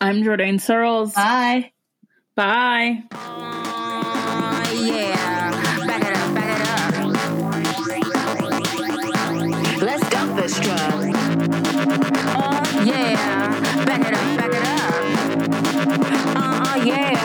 [0.00, 1.14] I'm Jordan Searles.
[1.14, 1.72] Bye.
[2.38, 3.02] Bye.
[4.72, 5.50] Yeah.
[5.88, 6.94] Back it up, back it up.
[9.82, 10.04] Let's.
[12.14, 13.84] Uh, yeah.
[13.84, 14.92] Back it up, back it up.
[16.36, 17.17] Uh, uh, yeah.